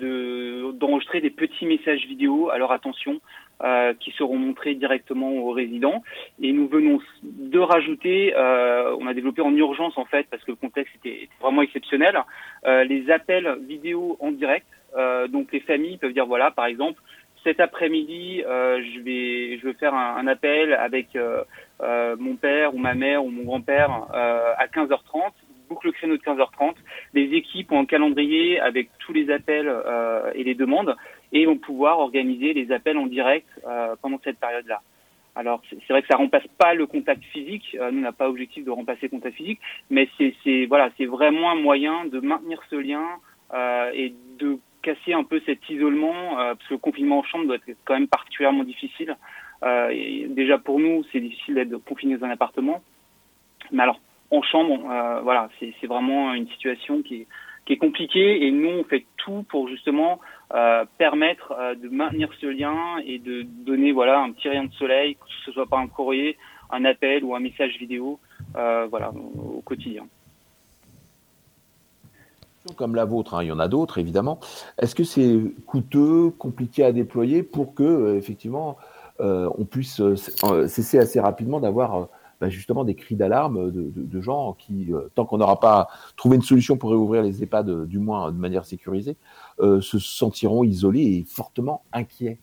[0.73, 3.21] d'enregistrer des petits messages vidéo à leur attention
[3.63, 6.03] euh, qui seront montrés directement aux résidents.
[6.41, 10.53] Et nous venons de rajouter, euh, on a développé en urgence en fait, parce que
[10.53, 12.19] le contexte était vraiment exceptionnel,
[12.67, 14.67] euh, les appels vidéo en direct.
[14.97, 17.01] Euh, donc les familles peuvent dire voilà, par exemple,
[17.45, 21.17] cet après-midi, euh, je vais je vais faire un, appel avec
[22.19, 25.33] mon père ou ma mère ou mon grand-père à 15h30
[25.69, 26.75] boucle le créneau de 15h30.
[27.15, 30.97] Les équipes ont un calendrier avec tous les appels euh, et les demandes
[31.33, 34.81] et vont pouvoir organiser les appels en direct euh, pendant cette période-là.
[35.35, 37.77] Alors c'est vrai que ça remplace pas le contact physique.
[37.79, 39.61] Euh, nous n'a pas objectif de remplacer le contact physique,
[39.91, 43.05] mais c'est voilà c'est vraiment un moyen de maintenir ce lien
[43.55, 47.57] euh, et de casser un peu cet isolement parce que le confinement en chambre doit
[47.57, 49.17] être quand même particulièrement difficile.
[49.91, 52.81] Et déjà pour nous c'est difficile d'être confiné dans un appartement,
[53.73, 54.01] mais alors
[54.31, 57.27] en chambre, euh, voilà, c'est vraiment une situation qui est,
[57.65, 60.21] qui est compliquée et nous on fait tout pour justement
[60.55, 64.73] euh, permettre euh, de maintenir ce lien et de donner voilà un petit rayon de
[64.73, 66.39] soleil, que ce soit par un courrier,
[66.71, 68.19] un appel ou un message vidéo,
[68.55, 70.07] voilà, au, quotidien
[72.77, 74.41] comme la vôtre, hein, il y en a d'autres évidemment.
[74.77, 78.77] Est-ce que c'est coûteux, compliqué à déployer pour que effectivement
[79.19, 80.03] on puisse
[80.67, 82.09] cesser assez rapidement d'avoir
[82.41, 86.43] bah, justement des cris d'alarme de, gens qui, euh, tant qu'on n'aura pas trouvé une
[86.43, 89.17] solution pour réouvrir les EHPAD, euh, du moins de manière sécurisée,
[89.61, 92.39] euh, se sentiront isolés et fortement inquiets.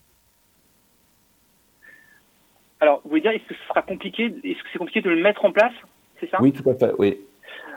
[2.80, 5.22] Alors, vous voulez dire, est-ce que ce sera compliqué Est-ce que c'est compliqué de le
[5.22, 5.72] mettre en place
[6.20, 6.38] C'est ça?
[6.40, 7.18] Oui, tout à fait, oui.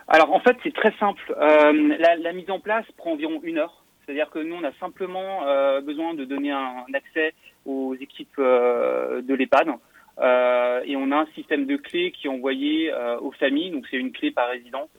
[0.08, 1.22] Alors, en fait, c'est très simple.
[1.38, 3.84] la, mise en place prend environ une heure.
[4.06, 5.42] C'est-à-dire que nous, on a simplement
[5.82, 7.34] besoin de donner un, accès
[7.66, 9.70] aux équipes de l'EHPAD.
[10.20, 13.86] Euh, et on a un système de clés qui est envoyé euh, aux familles, donc
[13.90, 14.90] c'est une clé par résident.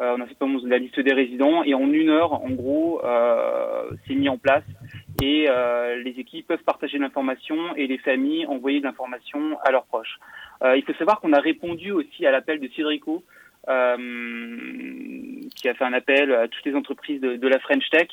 [0.00, 3.02] Euh, on a fait la liste des résidents et en une heure, en gros,
[4.06, 4.64] c'est mis en place
[5.22, 5.46] et
[6.04, 10.18] les équipes peuvent partager l'information et les familles envoyer de l'information à leurs proches.
[10.64, 13.22] il faut savoir qu'on a répondu aussi à l'appel de Cédrico,
[13.68, 13.96] euh,
[15.54, 18.08] qui a fait un appel à toutes les entreprises de, de la French Tech.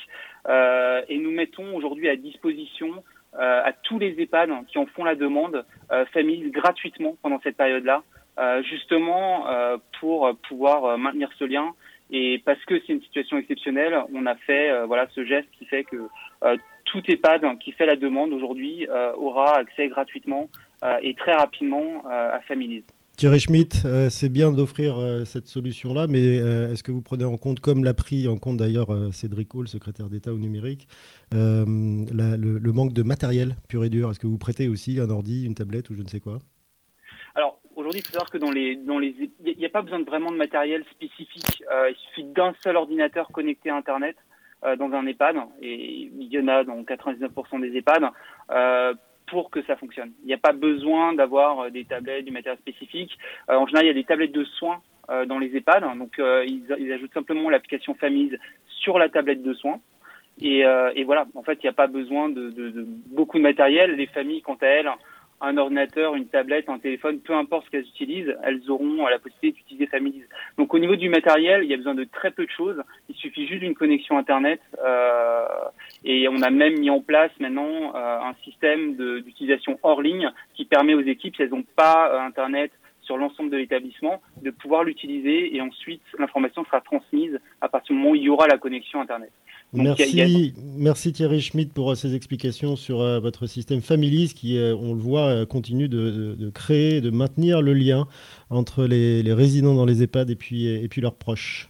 [0.48, 3.04] Euh, et nous mettons aujourd'hui à disposition
[3.36, 7.58] euh, à tous les EHPAD qui en font la demande, euh, familles gratuitement pendant cette
[7.58, 8.04] période-là.
[8.64, 9.46] Justement
[10.00, 11.74] pour pouvoir maintenir ce lien.
[12.12, 15.84] Et parce que c'est une situation exceptionnelle, on a fait voilà ce geste qui fait
[15.84, 16.08] que
[16.86, 20.50] tout EHPAD qui fait la demande aujourd'hui aura accès gratuitement
[21.02, 22.86] et très rapidement à Families.
[23.18, 27.26] Thierry Schmitt, euh, c'est bien d'offrir euh, cette solution-là, mais euh, est-ce que vous prenez
[27.26, 30.88] en compte, comme l'a pris en compte d'ailleurs Cédric Hall, secrétaire d'État au numérique,
[31.32, 34.12] le, manque de matériel pur et dur?
[34.12, 36.38] Est-ce que vous prêtez aussi un ordi, une tablette ou je ne sais quoi?
[37.88, 39.16] Aujourd'hui, il faut savoir que dans les, dans les,
[39.46, 41.64] il n'y a pas besoin de vraiment de matériel spécifique.
[41.90, 44.18] il suffit d'un seul ordinateur connecté à Internet
[44.64, 48.12] dans un EHPAD, et il y en a dans 99% des EHPAD
[49.28, 50.12] pour que ça fonctionne.
[50.24, 53.18] Il n'y a pas besoin d'avoir euh, des tablettes, du matériel spécifique.
[53.50, 55.84] Euh, en général, il y a des tablettes de soins euh, dans les EHPAD.
[55.98, 59.80] Donc, ils, ajoutent simplement l'application Famise sur la tablette de soins.
[60.40, 60.64] Et,
[61.04, 63.96] voilà, en fait, il n'y a pas besoin de, de, beaucoup de matériel.
[63.96, 64.90] Les familles, quant à elles,
[65.42, 69.60] un ordinateur, une tablette, un téléphone, peu importe ce qu'elles utilisent, elles auront la possibilité
[69.60, 70.24] d'utiliser Families.
[70.58, 72.82] Donc au niveau du matériel, il y a besoin de très peu de choses.
[73.10, 74.60] Il suffit juste d'une connexion Internet.
[74.84, 75.46] Euh,
[76.04, 80.66] et on a même mis en place maintenant euh, un système d'utilisation hors ligne qui
[80.66, 82.72] permet aux équipes, si elles n'ont pas euh, Internet
[83.08, 88.00] sur l'ensemble de l'établissement, de pouvoir l'utiliser et ensuite l'information sera transmise à partir du
[88.00, 89.32] moment où il y aura la connexion Internet.
[89.74, 94.76] merci, merci Thierry Schmidt pour euh, ces explications sur euh, votre système Families qui, euh,
[94.76, 98.08] on le voit, continue de, créer, de maintenir le lien
[98.50, 101.70] entre les, résidents dans les EHPAD et puis, et puis leurs proches.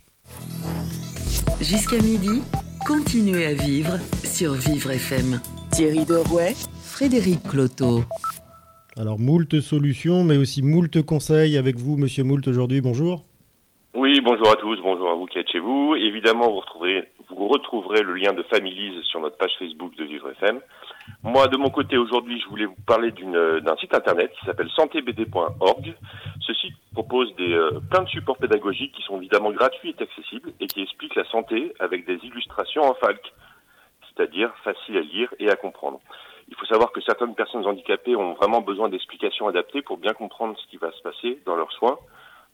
[1.62, 2.42] Jusqu'à midi,
[2.86, 5.40] continuez à vivre sur Vivre FM.
[5.72, 8.04] Thierry Derouet, Frédéric Cloteau.
[9.00, 12.82] Alors, moult solutions, mais aussi moult conseils avec vous, Monsieur Moult, aujourd'hui.
[12.82, 13.26] Bonjour.
[13.94, 15.96] Oui, bonjour à tous, bonjour à vous qui êtes chez vous.
[15.96, 20.32] Évidemment, vous retrouverez, vous retrouverez le lien de Families sur notre page Facebook de Vivre
[20.32, 20.60] FM.
[21.22, 25.94] Moi, de mon côté, aujourd'hui, je voulais vous parler d'un site internet qui s'appelle santébd.org.
[26.40, 30.54] Ce site propose des, euh, plein de supports pédagogiques qui sont évidemment gratuits et accessibles
[30.60, 33.22] et qui expliquent la santé avec des illustrations en falc,
[34.10, 36.00] c'est-à-dire faciles à lire et à comprendre.
[36.50, 40.58] Il faut savoir que certaines personnes handicapées ont vraiment besoin d'explications adaptées pour bien comprendre
[40.58, 41.98] ce qui va se passer dans leurs soins.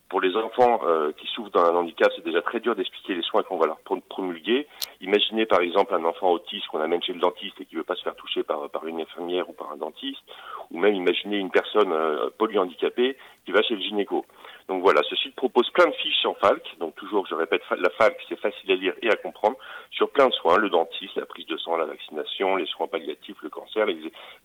[0.09, 3.41] Pour les enfants euh, qui souffrent d'un handicap, c'est déjà très dur d'expliquer les soins
[3.41, 3.79] qu'on va leur
[4.09, 4.67] promulguer.
[5.01, 7.85] Imaginez par exemple un enfant autiste qu'on amène chez le dentiste et qui ne veut
[7.85, 10.21] pas se faire toucher par, une infirmière ou par un dentiste,
[10.69, 14.25] ou même imaginez une personne euh, polyhandicapée qui va chez le gynéco.
[14.67, 16.63] Donc voilà, ce site propose plein de fiches en FALC.
[16.79, 19.57] Donc toujours, je répète, la FALC, c'est facile à lire et à comprendre
[19.91, 23.41] sur plein de soins, le dentiste, la prise de sang, la vaccination, les soins palliatifs,
[23.41, 23.97] le cancer, les,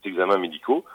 [0.03, 0.85] examens médicaux.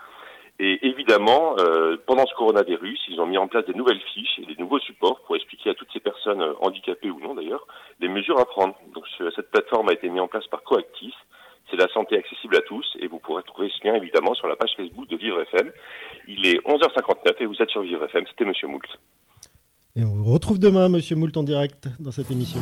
[0.60, 4.46] Et évidemment, euh, pendant ce coronavirus, ils ont mis en place des nouvelles fiches et
[4.46, 7.66] des nouveaux supports pour expliquer à toutes ces personnes euh, handicapées ou non d'ailleurs
[7.98, 8.76] les mesures à prendre.
[8.94, 9.04] Donc
[9.34, 11.14] cette plateforme a été mise en place par Coactis.
[11.70, 14.56] C'est la santé accessible à tous et vous pourrez trouver ce lien évidemment sur la
[14.56, 15.70] page Facebook de Vivre FM.
[16.28, 18.24] Il est 11h59 et vous êtes sur Vivre FM.
[18.28, 18.86] C'était Monsieur Moult.
[19.96, 22.60] Et on vous retrouve demain, Monsieur Moult, en direct dans cette émission.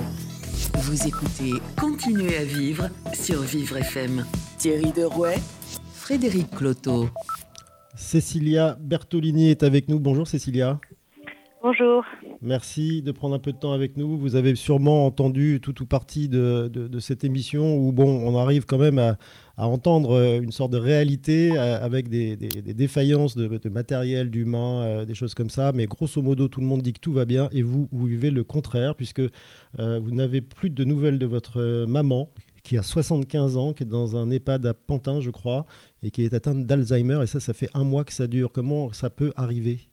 [0.75, 4.25] Vous écoutez Continuez à vivre sur Vivre FM.
[4.59, 5.37] Thierry Derouet,
[5.95, 7.09] Frédéric Cloteau.
[7.95, 9.99] Cécilia Bertolini est avec nous.
[9.99, 10.79] Bonjour Cécilia.
[11.63, 12.05] Bonjour.
[12.41, 14.19] Merci de prendre un peu de temps avec nous.
[14.19, 18.79] Vous avez sûrement entendu tout ou partie de, cette émission où bon, on arrive quand
[18.79, 19.17] même à,
[19.57, 25.15] entendre euh, une sorte de réalité euh, avec des, défaillances de, matériel, d'humain, euh, des
[25.15, 25.71] choses comme ça.
[25.71, 28.33] Mais grosso modo, tout le monde dit que tout va bien et vous, vous vivez
[28.33, 29.23] le contraire puisque
[29.79, 32.29] vous n'avez plus de nouvelles de votre maman
[32.65, 35.67] qui a 75 ans, qui est dans un EHPAD à Pantin, je crois,
[36.03, 37.21] et qui est atteinte d'Alzheimer.
[37.23, 38.51] Et ça, ça fait un mois que ça dure.
[38.51, 39.92] Comment ça peut arriver?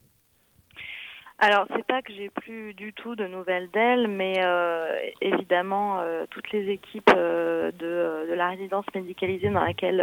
[1.42, 6.26] Alors, c'est pas que j'ai plus du tout de nouvelles d'elle, mais euh, évidemment, euh,
[6.28, 10.02] toutes les équipes euh, de, de, la résidence médicalisée dans laquelle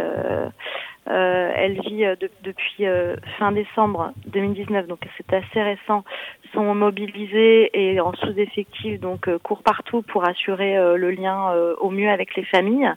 [1.10, 6.04] euh, elle vit euh, depuis euh, fin décembre 2019, donc c'est assez récent,
[6.52, 12.34] sont mobilisés et en sous-effectif, donc courent partout pour assurer le lien au mieux avec
[12.36, 12.90] les familles.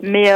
[0.00, 0.26] Mais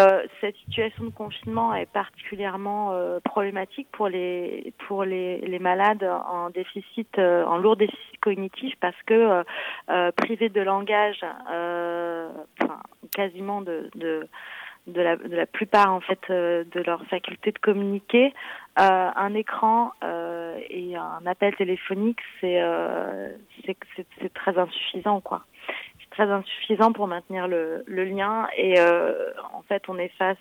[0.41, 2.93] cette situation de confinement est particulièrement
[3.25, 7.17] problématique pour les pour les, les malades en déficit,
[7.47, 9.45] en lourd déficit cognitif, parce que
[10.17, 11.25] privés de langage,
[13.13, 13.91] quasiment de,
[14.89, 18.33] de la, de la plupart en fait euh, de leur faculté de communiquer,
[18.81, 22.61] euh, un écran euh, et un appel téléphonique, c'est
[24.35, 25.45] très insuffisant quoi.
[26.01, 30.37] C'est très insuffisant pour maintenir le, le lien et en fait on est face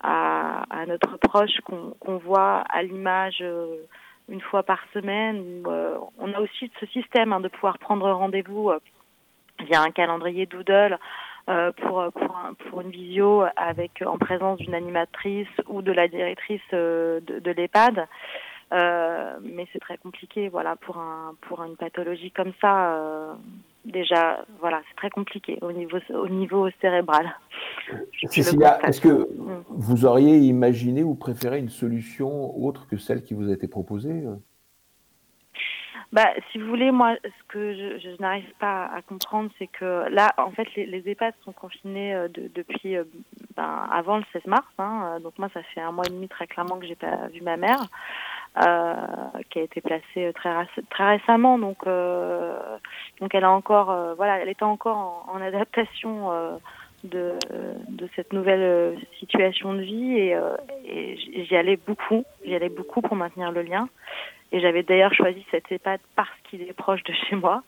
[0.00, 3.42] à, notre proche qu'on voit à l'image
[4.28, 5.62] une fois par semaine.
[5.66, 8.72] on a aussi ce système hein, de pouvoir prendre rendez-vous
[9.60, 10.98] via un calendrier Doodle
[11.48, 17.20] euh, pour, pour, une visio avec en présence d'une animatrice ou de la directrice euh,
[17.20, 18.06] de, de l'EHPAD.
[18.70, 23.34] mais c'est très compliqué, voilà, pour un pour une pathologie comme ça.
[23.88, 27.34] Déjà, voilà, c'est très compliqué au niveau au niveau cérébral.
[28.26, 29.64] Cécilia, est-ce que mm.
[29.68, 34.24] vous auriez imaginé ou préféré une solution autre que celle qui vous a été proposée
[36.10, 40.08] bah, si vous voulez, moi, ce que je, je n'arrive pas à comprendre, c'est que
[40.08, 43.04] là, en fait, les, les EHPAD sont confinés euh, de, depuis euh,
[43.56, 44.66] ben, avant le 16 mars.
[44.78, 47.28] Hein, euh, donc moi, ça fait un mois et demi très clairement que j'ai pas
[47.28, 47.84] vu ma mère, euh,
[49.50, 50.50] qui a été placée très
[50.90, 51.58] très récemment.
[51.58, 56.30] Donc donc elle a encore, voilà, elle était encore en, en adaptation.
[57.04, 57.38] de,
[57.88, 60.36] de cette nouvelle situation de vie et,
[60.84, 63.88] et j'y allais beaucoup, j'y allais beaucoup pour maintenir le lien.
[64.50, 67.62] Et j'avais d'ailleurs choisi cette EHPAD parce qu'il est proche de chez moi.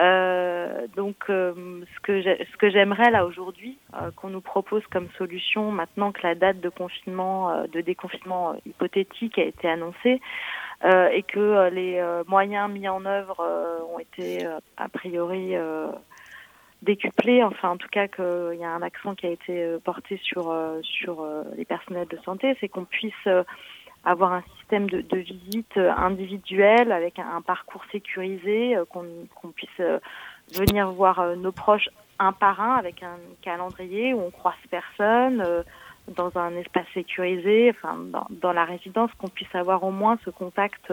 [0.00, 1.52] Euh, donc, euh,
[1.94, 6.22] ce que ce que j'aimerais là aujourd'hui, euh, qu'on nous propose comme solution, maintenant que
[6.22, 10.20] la date de confinement, euh, de déconfinement hypothétique a été annoncée
[11.12, 13.46] et que les moyens mis en œuvre
[13.92, 14.46] ont été
[14.78, 15.54] a priori
[16.80, 20.56] décuplés, enfin en tout cas qu'il y a un accent qui a été porté sur
[20.82, 21.28] sur
[21.58, 23.28] les personnels de santé, c'est qu'on puisse
[24.04, 29.68] avoir un système de, de visite euh, individuelle avec un, parcours sécurisé, euh, qu'on puisse
[29.80, 29.98] euh,
[30.54, 31.88] venir voir nos proches
[32.18, 35.44] un par un avec un calendrier où on croise personne,
[36.08, 40.30] dans un espace sécurisé, enfin dans, dans la résidence, qu'on puisse avoir au moins ce
[40.30, 40.92] contact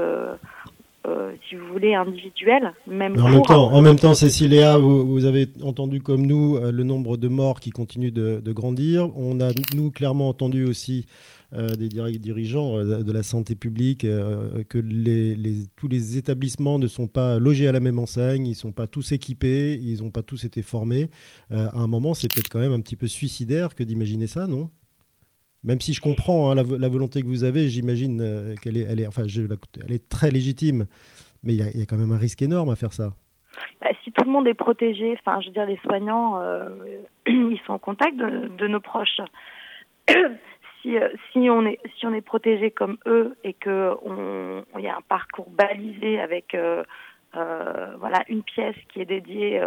[1.49, 5.47] si vous voulez, individuel, même en, même temps, en même temps, Cécilia, vous, vous, avez
[5.63, 9.09] entendu comme nous le nombre de morts qui continue de, de, grandir.
[9.15, 11.05] On a, nous, clairement entendu aussi
[11.53, 15.37] euh, des dirigeants euh, de la santé publique, euh, que les,
[15.77, 18.85] tous les établissements ne sont pas logés à la même enseigne, ils ne sont pas
[18.85, 21.09] tous équipés, ils n'ont pas tous été formés.
[21.49, 24.69] à un moment, c'est peut-être quand même un petit peu suicidaire que d'imaginer ça, non?
[25.67, 30.85] Même si je comprends hein, la, volonté que vous avez, j'imagine qu'elle est, très légitime,
[31.43, 33.13] mais il y, a quand même un risque énorme à faire ça.
[33.81, 36.41] Bah, si tout le monde est protégé, enfin, je veux dire, les soignants,
[37.27, 39.21] ils sont en contact de, nos proches.
[40.87, 45.01] Euh, si, on est on protégé comme eux et que on il y a un
[45.01, 46.83] parcours balisé avec euh,
[47.35, 47.97] euh,
[48.29, 49.61] une pièce qui est dédiée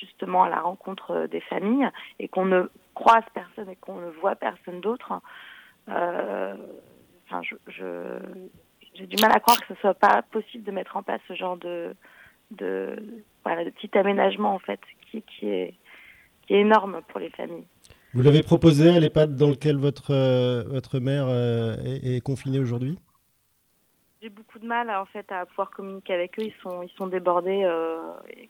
[0.00, 1.88] justement à la rencontre des familles
[2.18, 5.20] et qu'on ne croise personne et qu'on ne voit personne d'autre
[5.86, 8.18] enfin je,
[8.94, 11.34] j'ai du mal à croire que ce soit pas possible de mettre en place ce
[11.34, 11.94] genre de
[13.44, 14.80] petit aménagement en fait
[15.10, 15.74] qui est
[16.48, 17.66] énorme pour les familles.
[18.12, 22.98] Vous l'avez proposé à l'EHPAD dans lequel votre, euh, mère euh, est, confinée aujourd'hui?
[24.22, 26.42] J'ai beaucoup de mal en fait à pouvoir communiquer avec eux.
[26.42, 27.62] Ils sont, ils sont débordés.
[27.64, 27.98] Euh,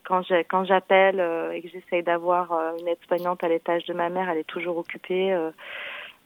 [0.03, 1.21] quand quand j'appelle
[1.53, 5.33] et que j'essaye d'avoir une aide-soignante à l'étage de ma mère, elle est toujours occupée.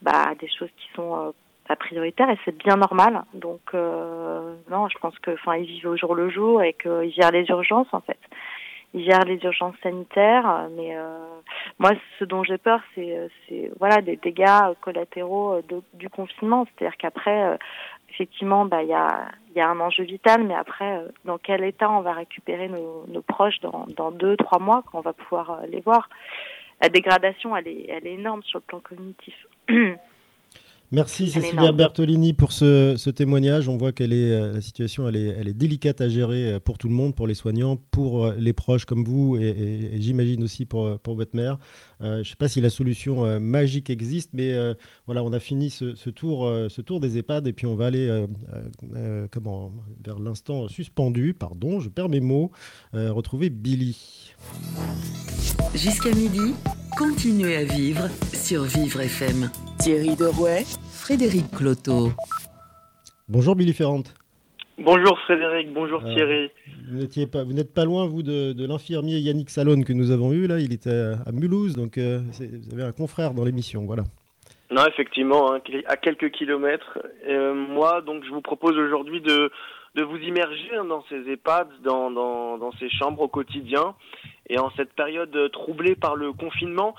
[0.00, 1.34] bah, des choses qui sont
[1.68, 3.24] pas prioritaires et c'est bien normal.
[3.34, 7.32] Donc non, je pense que, enfin, ils vivent au jour le jour et qu'ils gèrent
[7.32, 8.18] les urgences en fait
[8.94, 11.18] ils gèrent les urgences sanitaires, mais euh,
[11.80, 13.28] moi, ce dont j'ai peur, c'est,
[13.80, 15.60] voilà des dégâts collatéraux
[15.94, 16.64] du confinement.
[16.64, 17.56] C'est-à-dire qu'après, euh,
[18.14, 21.62] effectivement, bah il y a y a un enjeu vital, mais après, euh, dans quel
[21.62, 25.60] état on va récupérer nos, proches dans, dans deux trois mois quand on va pouvoir
[25.68, 26.08] les voir
[26.80, 29.34] La dégradation, elle est elle est énorme sur le plan cognitif.
[30.94, 33.68] Merci Cécilia Bertolini pour ce, témoignage.
[33.68, 36.78] On voit que euh, la situation elle est, elle est, délicate à gérer euh, pour
[36.78, 40.66] tout le monde, pour les soignants, pour euh, les proches comme vous et, j'imagine aussi
[40.66, 41.58] pour, pour votre mère.
[42.00, 44.52] je ne sais pas si la solution magique existe, mais
[45.06, 48.26] voilà, on a fini ce, tour, ce tour des EHPAD et puis on va aller
[49.30, 49.72] comment,
[50.04, 52.50] vers l'instant suspendu, pardon, je perds mes mots,
[52.92, 54.34] retrouver Billy.
[55.74, 56.54] Jusqu'à midi,
[56.96, 59.50] continuez à vivre sur Vivre FM.
[59.80, 62.10] Thierry Derouet, Frédéric Cloteau.
[63.28, 64.14] Bonjour Billy Ferrante.
[64.78, 66.50] Bonjour Frédéric, bonjour euh, Thierry.
[66.90, 70.46] Vous pas, vous n'êtes pas loin vous de, l'infirmier Yannick Salone que nous avons eu
[70.46, 70.60] là.
[70.60, 74.04] Il était à, Mulhouse, donc euh, vous avez un confrère dans l'émission, voilà.
[74.70, 76.98] Non, effectivement, hein, à quelques kilomètres.
[77.28, 79.50] Euh, moi, donc, je vous propose aujourd'hui de,
[79.94, 83.94] de vous immerger hein, dans ces EHPAD, dans, dans, dans ces chambres au quotidien.
[84.48, 86.94] Et en cette période troublée par le confinement,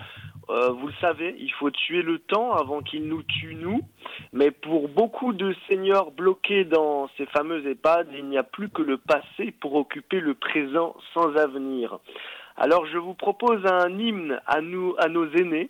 [0.49, 3.81] euh, vous le savez, il faut tuer le temps avant qu'il nous tue nous.
[4.33, 8.81] Mais pour beaucoup de seniors bloqués dans ces fameux EHPAD, il n'y a plus que
[8.81, 11.99] le passé pour occuper le présent sans avenir.
[12.57, 15.69] Alors je vous propose un hymne à nous, à nos aînés.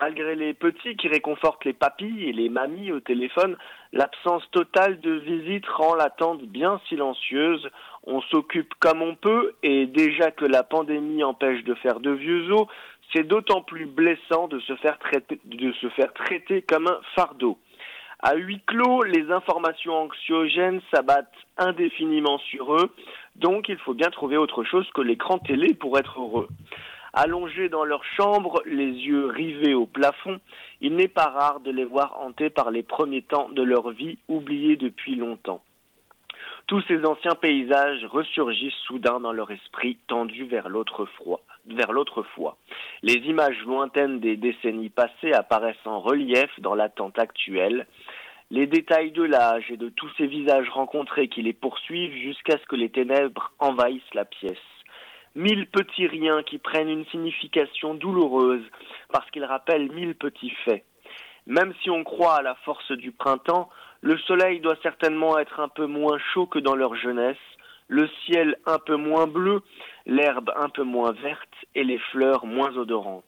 [0.00, 3.58] Malgré les petits qui réconfortent les papilles et les mamies au téléphone,
[3.92, 7.68] l'absence totale de visite rend l'attente bien silencieuse.
[8.04, 12.50] On s'occupe comme on peut et déjà que la pandémie empêche de faire de vieux
[12.52, 12.66] os,
[13.12, 17.58] c'est d'autant plus blessant de se faire traiter, comme un fardeau.
[18.20, 21.28] À huis clos, les informations anxiogènes s'abattent
[21.58, 22.94] indéfiniment sur eux,
[23.36, 26.48] donc il faut bien trouver autre chose que l'écran télé pour être heureux.
[27.14, 30.40] Allongés dans leur chambre, les yeux rivés au plafond,
[30.80, 34.16] il n'est pas rare de les voir hantés par les premiers temps de leur vie
[34.28, 35.62] oubliés depuis longtemps.
[36.68, 42.56] Tous ces anciens paysages ressurgissent soudain dans leur esprit, tendus vers l'autre vers.
[43.02, 47.86] Les images lointaines des décennies passées apparaissent en relief dans l'attente actuelle.
[48.50, 52.64] Les détails de l'âge et de tous ces visages rencontrés qui les poursuivent jusqu'à ce
[52.64, 54.56] que les ténèbres envahissent la pièce.
[55.34, 58.64] Mille petits riens qui prennent une signification douloureuse
[59.10, 60.84] parce qu'ils rappellent mille petits faits.
[61.46, 63.70] Même si on croit à la force du printemps,
[64.02, 67.38] le soleil doit certainement être un peu moins chaud que dans leur jeunesse,
[67.88, 69.62] le ciel un peu moins bleu,
[70.04, 73.24] l'herbe un peu moins verte et les fleurs moins odorantes.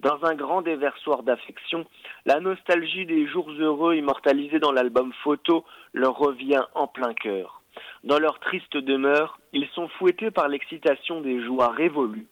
[0.00, 1.86] Dans un grand déversoir d'affection,
[2.26, 5.64] la nostalgie des jours heureux immortalisés dans l'album photo
[5.94, 7.59] leur revient en plein cœur.
[8.04, 12.26] Dans leur triste demeure, ils sont fouettés par l'excitation des joies révolues,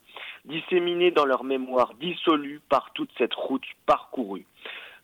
[0.45, 4.45] disséminées dans leur mémoire dissolue par toute cette route parcourue.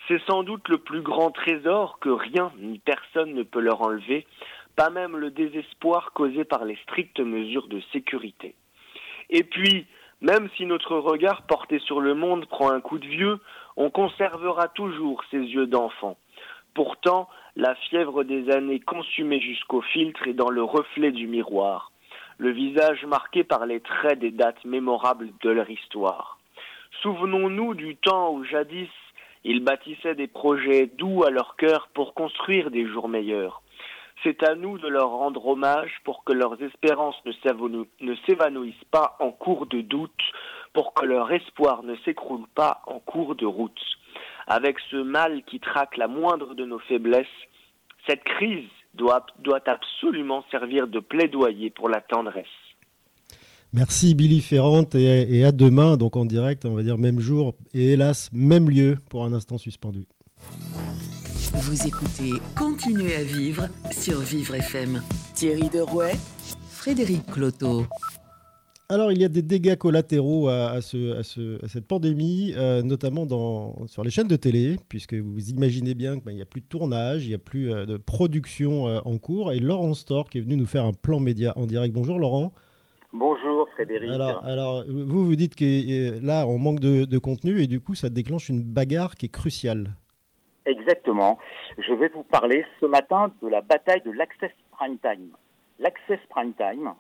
[0.07, 4.25] C'est sans doute le plus grand trésor que rien ni personne ne peut leur enlever,
[4.75, 8.55] pas même le désespoir causé par les strictes mesures de sécurité.
[9.29, 9.87] Et puis,
[10.21, 13.39] même si notre regard porté sur le monde prend un coup de vieux,
[13.77, 16.17] on conservera toujours ses yeux d'enfant.
[16.73, 21.91] Pourtant, la fièvre des années consumées jusqu'au filtre est dans le reflet du miroir,
[22.37, 26.37] le visage marqué par les traits des dates mémorables de leur histoire.
[27.01, 28.89] Souvenons-nous du temps où jadis
[29.47, 33.61] ils bâtissaient des projets doux à leur cœur pour construire des jours meilleurs.
[34.23, 39.29] C'est à nous de leur rendre hommage pour que leurs espérances ne s'évanouissent pas en
[39.29, 40.11] cours de doute,
[40.75, 43.79] pour que leur espoir ne s'écroule pas en cours de route.
[44.45, 47.25] Avec ce mal qui traque la moindre de nos faiblesses,
[48.05, 52.45] cette crise doit, doit absolument servir de plaidoyer pour la tendresse.
[53.73, 57.93] Merci Billy Ferrand et, à demain, donc en direct, on va dire même jour et
[57.93, 60.05] hélas même lieu pour un instant suspendu.
[61.53, 65.01] Vous écoutez Continuez à vivre sur Vivre FM.
[65.33, 66.15] Thierry Derouet,
[66.69, 67.85] Frédéric Cloteau.
[68.87, 73.25] Alors, il y a des dégâts collatéraux à, cette pandémie, euh, notamment
[73.87, 76.67] sur les chaînes de télé, puisque vous imaginez bien qu'il ben, n'y a plus de
[76.67, 79.53] tournage, il n'y a plus euh, de production euh, en cours.
[79.53, 81.95] Et Laurent Stork est venu nous faire un plan média en direct.
[81.95, 82.51] Bonjour Laurent.
[83.11, 84.11] Bonjour Frédéric.
[84.43, 88.49] Alors, vous, vous dites que là, on manque de, contenu et du coup, ça déclenche
[88.49, 89.95] une bagarre qui est cruciale.
[90.67, 91.39] Exactement.
[91.79, 95.29] Je vais vous parler ce matin de la bataille de l'Access Prime Time.
[95.79, 96.93] L'Access Prime Time,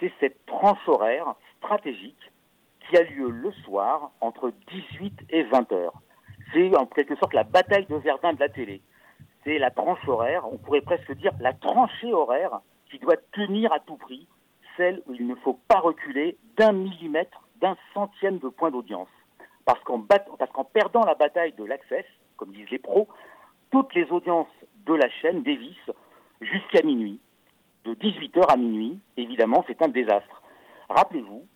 [0.00, 2.32] c'est cette tranche horaire stratégique
[2.88, 5.94] qui a lieu le soir entre 18 et 20 heures.
[6.52, 8.82] C'est en quelque sorte la bataille de Verdun de la télé.
[9.44, 13.80] C'est la tranche horaire, on pourrait presque dire la tranchée horaire qui doit tenir à
[13.80, 14.26] tout prix
[14.76, 19.08] celle où il ne faut pas reculer d'un millimètre, d'un centième de point d'audience.
[19.64, 20.00] Parce qu'en,
[20.64, 22.04] perdant la bataille de l'access,
[22.36, 23.08] comme disent les pros,
[23.70, 24.48] toutes les audiences
[24.86, 25.90] de la chaîne dévissent
[26.40, 27.20] jusqu'à minuit.
[27.84, 30.42] De 18h à minuit, évidemment, c'est un désastre.
[30.88, 31.46] Rappelez-vous,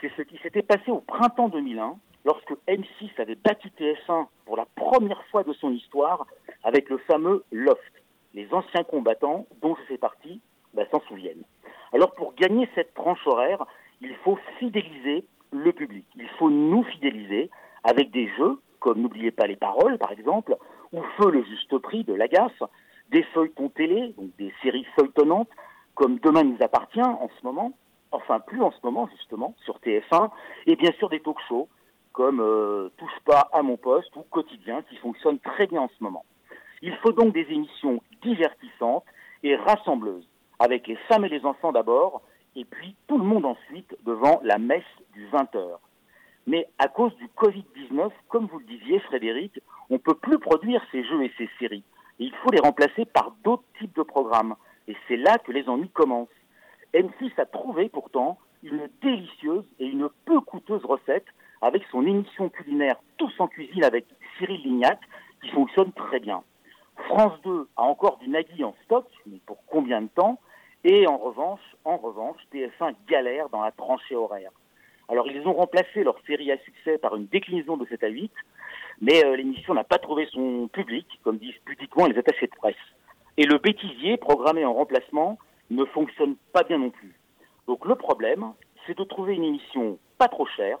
[0.00, 4.66] c'est ce qui s'était passé au printemps 2001, lorsque M6 avait battu TF1 pour la
[4.74, 6.26] première fois de son histoire
[6.64, 7.92] avec le fameux Loft.
[8.34, 10.40] Les anciens combattants, dont je fais partie,
[10.74, 11.44] bah, s'en souviennent.
[11.92, 13.64] Alors pour gagner cette tranche horaire,
[14.00, 16.04] il faut fidéliser le public.
[16.16, 17.50] Il faut nous fidéliser
[17.84, 20.56] avec des jeux, comme N'oubliez pas les paroles par exemple,
[20.92, 22.62] ou Feu le juste prix de Lagasse,
[23.10, 25.50] des feuilletons télé, donc des séries feuilletonnantes,
[25.94, 27.72] comme Demain nous appartient en ce moment,
[28.12, 30.30] enfin plus en ce moment justement, sur TF1,
[30.66, 31.68] et bien sûr des talk-shows
[32.12, 36.02] comme euh, Touche pas à mon poste ou Quotidien qui fonctionnent très bien en ce
[36.02, 36.24] moment.
[36.82, 39.04] Il faut donc des émissions divertissantes
[39.42, 40.26] et rassembleuses
[40.58, 42.22] avec les femmes et les enfants d'abord,
[42.56, 44.82] et puis tout le monde ensuite devant la messe
[45.12, 45.78] du 20h.
[46.46, 50.82] Mais à cause du Covid-19, comme vous le disiez Frédéric, on ne peut plus produire
[50.90, 51.84] ces jeux et ces séries.
[52.20, 54.54] Il faut les remplacer par d'autres types de programmes.
[54.86, 56.28] Et c'est là que les ennuis commencent.
[56.94, 61.26] M6 a trouvé pourtant une délicieuse et une peu coûteuse recette
[61.62, 64.06] avec son émission culinaire Tous en cuisine avec
[64.38, 64.98] Cyril Lignac
[65.40, 66.42] qui fonctionne très bien.
[67.08, 70.38] France 2 a encore du Nagui en stock, mais pour combien de temps?
[70.84, 74.50] Et en revanche, en revanche, TF1 galère dans la tranchée horaire.
[75.08, 78.30] Alors ils ont remplacé leur série à succès par une déclinaison de 7 à 8,
[79.00, 82.74] mais euh, l'émission n'a pas trouvé son public, comme disent pudiquement les attachés de presse.
[83.36, 85.38] Et le bêtisier programmé en remplacement
[85.70, 87.14] ne fonctionne pas bien non plus.
[87.66, 88.52] Donc le problème,
[88.86, 90.78] c'est de trouver une émission pas trop chère,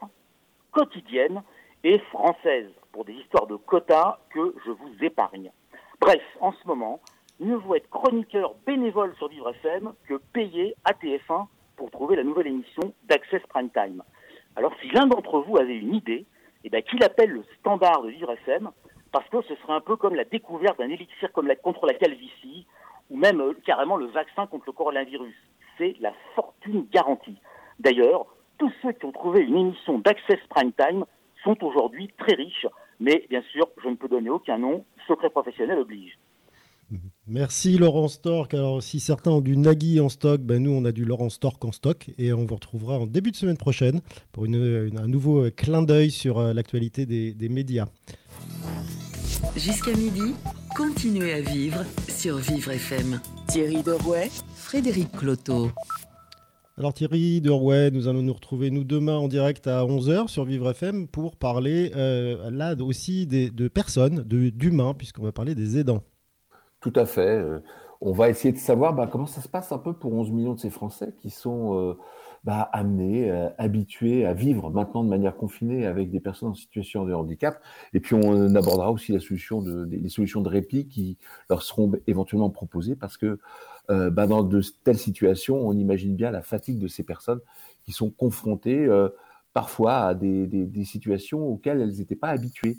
[0.72, 1.42] quotidienne
[1.84, 5.50] et française, pour des histoires de quotas que je vous épargne.
[6.00, 7.00] Bref, en ce moment,
[7.38, 12.24] mieux vaut être chroniqueur bénévole sur Vivre FM que payer à TF1 pour trouver la
[12.24, 14.02] nouvelle émission d'Access Prime Time.
[14.56, 16.26] Alors si l'un d'entre vous avait une idée,
[16.64, 18.34] eh bien qu'il appelle le standard de Vivre
[19.12, 22.66] parce que ce serait un peu comme la découverte d'un élixir contre la calvitie,
[23.10, 25.34] ou même euh, carrément le vaccin contre le coronavirus.
[25.78, 27.36] C'est la fortune garantie.
[27.78, 28.26] D'ailleurs,
[28.58, 31.04] tous ceux qui ont trouvé une émission d'Access Prime Time
[31.42, 32.66] sont aujourd'hui très riches,
[33.00, 36.18] mais bien sûr, je ne peux donner aucun nom, secret professionnel oblige.
[37.32, 38.54] Merci Laurent Stork.
[38.54, 41.64] Alors si certains ont du Nagui en stock, ben nous on a du Laurent Stork
[41.64, 44.00] en stock et on vous retrouvera en début de semaine prochaine
[44.32, 47.86] pour une, un nouveau clin d'œil sur euh, l'actualité des, des médias.
[49.56, 50.34] Jusqu'à midi,
[50.76, 53.20] continuez à vivre sur Vivre FM.
[53.46, 55.70] Thierry Dorouet, Frédéric Cloteau.
[56.76, 60.70] Alors Thierry Derouet, nous allons nous retrouver nous demain en direct à 11h sur Vivre
[60.70, 66.02] FM pour parler euh, là aussi des, de personnes, d'humains, puisqu'on va parler des aidants.
[66.80, 67.20] Tout à fait.
[67.20, 67.60] Euh,
[68.00, 70.54] on va essayer de savoir bah, comment ça se passe un peu pour 11 millions
[70.54, 71.98] de ces Français qui sont euh,
[72.44, 77.04] bah, amenés, euh, habitués à vivre maintenant de manière confinée avec des personnes en situation
[77.04, 77.62] de handicap.
[77.92, 81.18] Et puis on abordera aussi les solutions de répit qui
[81.50, 83.38] leur seront éventuellement proposées parce que
[83.88, 87.40] bah, dans de telles situations, on imagine bien la fatigue de ces personnes
[87.82, 88.88] qui sont confrontées
[89.52, 92.78] parfois à des situations auxquelles elles n'étaient pas habituées.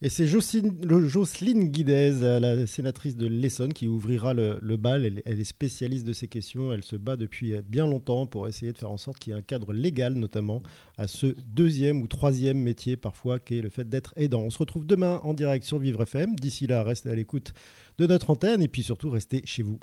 [0.00, 5.20] Et c'est Jocelyne, Guidez, la sénatrice de l'Essonne, qui ouvrira le, bal.
[5.24, 6.72] Elle, est spécialiste de ces questions.
[6.72, 9.38] Elle se bat depuis bien longtemps pour essayer de faire en sorte qu'il y ait
[9.38, 10.62] un cadre légal, notamment
[10.98, 14.42] à ce deuxième ou troisième métier parfois, qui est le fait d'être aidant.
[14.42, 16.36] On se retrouve demain en direct sur Vivre FM.
[16.36, 17.52] D'ici là, restez à l'écoute
[17.98, 19.80] de notre antenne et puis surtout restez chez vous.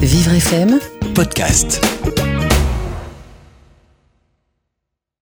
[0.00, 0.78] Vivre FM,
[1.14, 1.82] podcast.